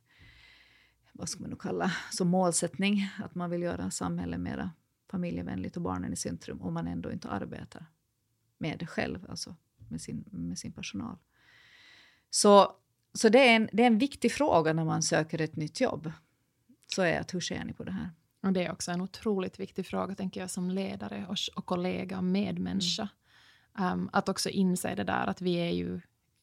[1.13, 4.71] vad ska man nu kalla, som målsättning, att man vill göra samhället mera
[5.11, 7.85] familjevänligt och barnen i centrum, om man ändå inte arbetar
[8.57, 9.55] med det själv, alltså
[9.89, 11.17] med sin, med sin personal.
[12.29, 12.71] Så,
[13.13, 16.11] så det, är en, det är en viktig fråga när man söker ett nytt jobb.
[16.95, 18.09] Så är att hur ser ni på det här?
[18.43, 22.17] Och det är också en otroligt viktig fråga, tänker jag, som ledare och, och kollega
[22.17, 23.09] och medmänniska.
[23.77, 23.93] Mm.
[23.93, 26.01] Um, att också inse det där att vi är ju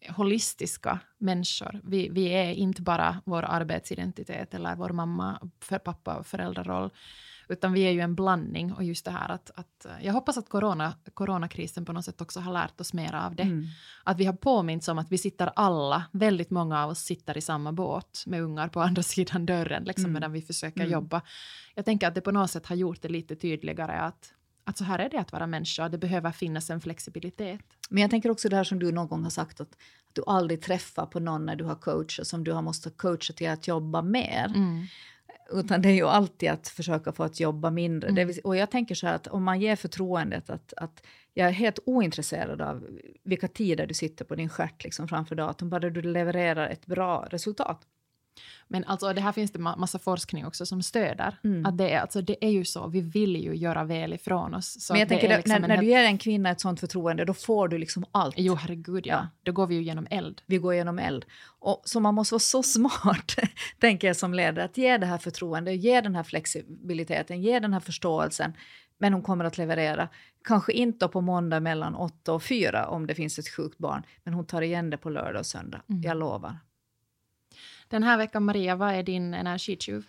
[0.08, 1.80] holistiska människor.
[1.84, 6.90] Vi, vi är inte bara vår arbetsidentitet eller vår mamma, för pappa och föräldraroll,
[7.48, 8.72] utan vi är ju en blandning.
[8.72, 12.40] Och just det här att, att jag hoppas att corona, coronakrisen på något sätt också
[12.40, 13.42] har lärt oss mer av det.
[13.42, 13.66] Mm.
[14.04, 17.40] Att vi har påminns om att vi sitter alla, väldigt många av oss sitter i
[17.40, 20.12] samma båt med ungar på andra sidan dörren, liksom, mm.
[20.12, 20.92] medan vi försöker mm.
[20.92, 21.22] jobba.
[21.74, 24.32] Jag tänker att det på något sätt har gjort det lite tydligare att
[24.64, 27.64] att så här är det att vara människa, det behöver finnas en flexibilitet.
[27.90, 29.70] Men jag tänker också det här som du någon gång har sagt att,
[30.08, 33.32] att du aldrig träffar på någon när du har coachat som du har måste coacha
[33.32, 34.52] till att jobba mer.
[34.54, 34.86] Mm.
[35.50, 38.10] Utan det är ju alltid att försöka få att jobba mindre.
[38.10, 38.28] Mm.
[38.28, 41.02] Vill, och jag tänker så här att om man ger förtroendet att, att
[41.34, 42.88] jag är helt ointresserad av
[43.24, 47.26] vilka tider du sitter på din stjärt liksom framför datorn, bara du levererar ett bra
[47.30, 47.86] resultat.
[48.68, 51.38] Men alltså, det här finns det massa forskning också som stöder.
[51.44, 51.66] Mm.
[51.66, 54.90] Att det, är, alltså, det är ju så, vi vill ju göra väl ifrån oss.
[54.90, 57.34] Men jag tänker, det, liksom när, när du ger en kvinna ett sånt förtroende, då
[57.34, 58.34] får du liksom allt.
[58.38, 59.14] Jo, herregud, ja.
[59.14, 59.28] ja.
[59.42, 60.42] Då går vi ju genom eld.
[60.46, 61.24] Vi går genom eld.
[61.58, 63.34] Och, så man måste vara så smart,
[63.80, 67.72] tänker jag som ledare, att ge det här förtroendet, ge den här flexibiliteten, ge den
[67.72, 68.52] här förståelsen.
[68.98, 70.08] Men hon kommer att leverera.
[70.44, 74.34] Kanske inte på måndag mellan 8 och 4 om det finns ett sjukt barn, men
[74.34, 75.82] hon tar igen det på lördag och söndag.
[75.88, 76.02] Mm.
[76.02, 76.56] Jag lovar.
[77.92, 80.06] Den här veckan, Maria, vad är din energitjuv?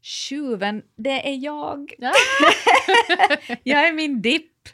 [0.00, 1.94] Tjuven, det är jag.
[3.62, 4.68] jag är min dipp.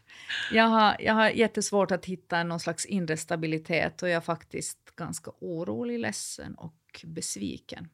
[0.52, 4.96] Jag har, jag har jättesvårt att hitta någon slags inre stabilitet och jag är faktiskt
[4.96, 7.88] ganska orolig, ledsen och besviken.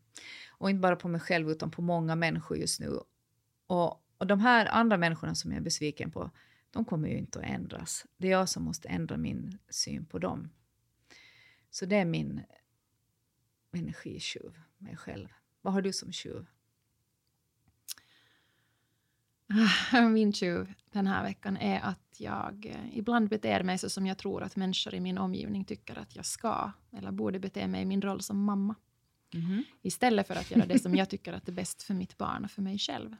[0.49, 2.99] Och inte bara på mig själv utan på många människor just nu.
[3.67, 6.31] Och, och de här andra människorna som jag är besviken på,
[6.71, 8.07] de kommer ju inte att ändras.
[8.17, 10.51] Det är jag som måste ändra min syn på dem.
[11.71, 12.41] Så det är min
[13.79, 15.29] energitjuv, mig själv.
[15.61, 16.47] Vad har du som tjuv?
[20.13, 24.19] Min tjuv den här veckan är att jag eh, ibland beter mig så som jag
[24.19, 27.85] tror att människor i min omgivning tycker att jag ska eller borde bete mig i
[27.85, 28.75] min roll som mamma.
[29.35, 29.63] Mm -hmm.
[29.83, 32.51] Istället för att göra det som jag tycker att är bäst för mitt barn och
[32.51, 33.17] för mig själv.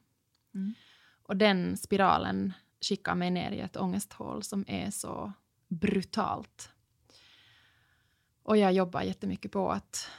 [0.55, 0.75] Mm.
[1.23, 5.33] Och den spiralen skickar mig ner i ett ångesthål som är så
[5.69, 6.73] brutalt.
[8.43, 10.11] Och jag jobbar jättemycket på att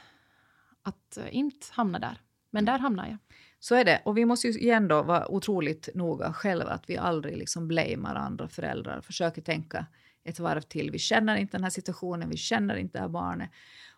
[0.83, 2.21] att uh, inte hamna där.
[2.49, 3.17] Men där hamnar jag.
[3.59, 4.01] Så är det.
[4.05, 8.15] Och vi måste ju igen då vara otroligt noga själva att vi aldrig liksom blamear
[8.15, 9.01] andra föräldrar.
[9.01, 9.85] Försöker tänka
[10.23, 10.91] ett varv till.
[10.91, 13.49] Vi känner inte den här situationen, vi känner inte det här barnet.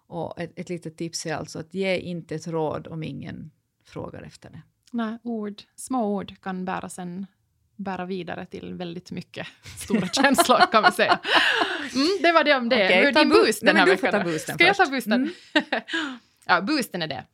[0.07, 3.51] Och ett, ett litet tips är alltså att ge inte ett råd om ingen
[3.83, 4.61] frågar efter det.
[4.91, 7.25] Nej, ord, små ord kan bära, sen,
[7.75, 11.19] bära vidare till väldigt mycket stora känslor kan vi säga.
[11.95, 12.85] Mm, det var det om det.
[12.85, 14.39] Okay, nu är din boost den här veckan.
[14.39, 15.13] Ska jag ta boosten?
[15.13, 15.33] Mm.
[16.45, 17.25] Ja, boosten är det.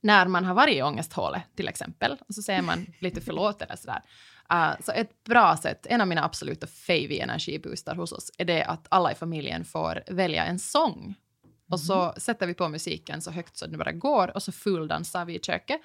[0.00, 3.76] När man har varit i ångesthålet till exempel, och så säger man lite förlåt eller
[3.76, 4.02] sådär.
[4.52, 8.64] Uh, så ett bra sätt, en av mina absoluta favy energiboostar hos oss, är det
[8.64, 11.14] att alla i familjen får välja en sång.
[11.70, 12.14] Och så mm.
[12.16, 15.40] sätter vi på musiken så högt så det bara går och så fuldansar vi i
[15.40, 15.80] köket.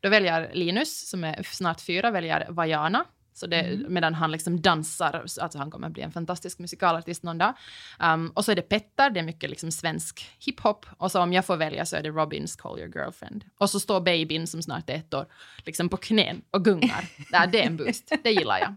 [0.00, 3.94] Då väljer Linus, som är snart fyra, väljer Vajana Så det, mm.
[3.94, 7.54] Medan han liksom dansar, alltså han kommer bli en fantastisk musikalartist någon dag.
[7.98, 10.86] Um, och så är det Petter, det är mycket liksom svensk hiphop.
[10.96, 13.44] Och så om jag får välja så är det Robins Call Your Girlfriend.
[13.58, 15.26] Och så står babyn som snart är ett år
[15.64, 17.04] liksom på knän och gungar.
[17.52, 18.74] det är en boost, det gillar jag.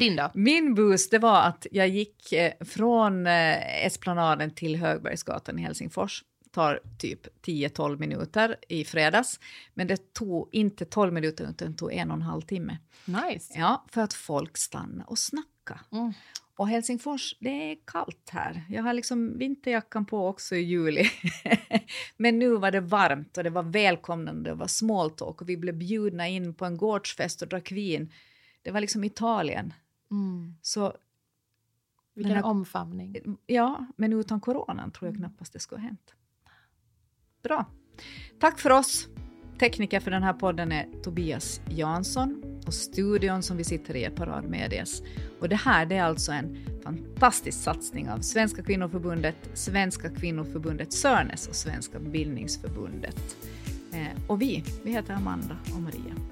[0.00, 0.30] Din då?
[0.34, 6.22] Min boost det var att jag gick eh, från eh, Esplanaden till Högbergsgatan i Helsingfors
[6.52, 9.40] tar typ 10-12 minuter i fredags.
[9.74, 12.78] Men det tog inte 12 minuter utan det tog en och en halv timme.
[13.04, 13.52] Nice.
[13.56, 15.80] Ja, för att folk stannade och snackade.
[15.92, 16.12] Mm.
[16.56, 18.64] Och Helsingfors, det är kallt här.
[18.68, 21.04] Jag har liksom vinterjackan på också i juli.
[22.16, 25.56] Men nu var det varmt och det var välkomnande, det var small talk och vi
[25.56, 28.12] blev bjudna in på en gårdsfest och drack vin.
[28.62, 29.74] Det var liksom Italien.
[30.10, 30.54] Mm.
[30.62, 30.96] Så
[32.14, 33.38] vilken här, omfamning.
[33.46, 36.14] Ja, men utan coronan tror jag knappast det skulle ha hänt.
[37.42, 37.66] Bra.
[38.40, 39.08] Tack för oss.
[39.58, 44.10] Tekniker för den här podden är Tobias Jansson och studion som vi sitter i är
[44.10, 45.02] Parad Medias.
[45.40, 51.48] Och det här det är alltså en fantastisk satsning av Svenska kvinnoförbundet, Svenska kvinnoförbundet Sörnes
[51.48, 53.36] och Svenska bildningsförbundet.
[53.92, 56.31] Eh, och vi, vi heter Amanda och Maria.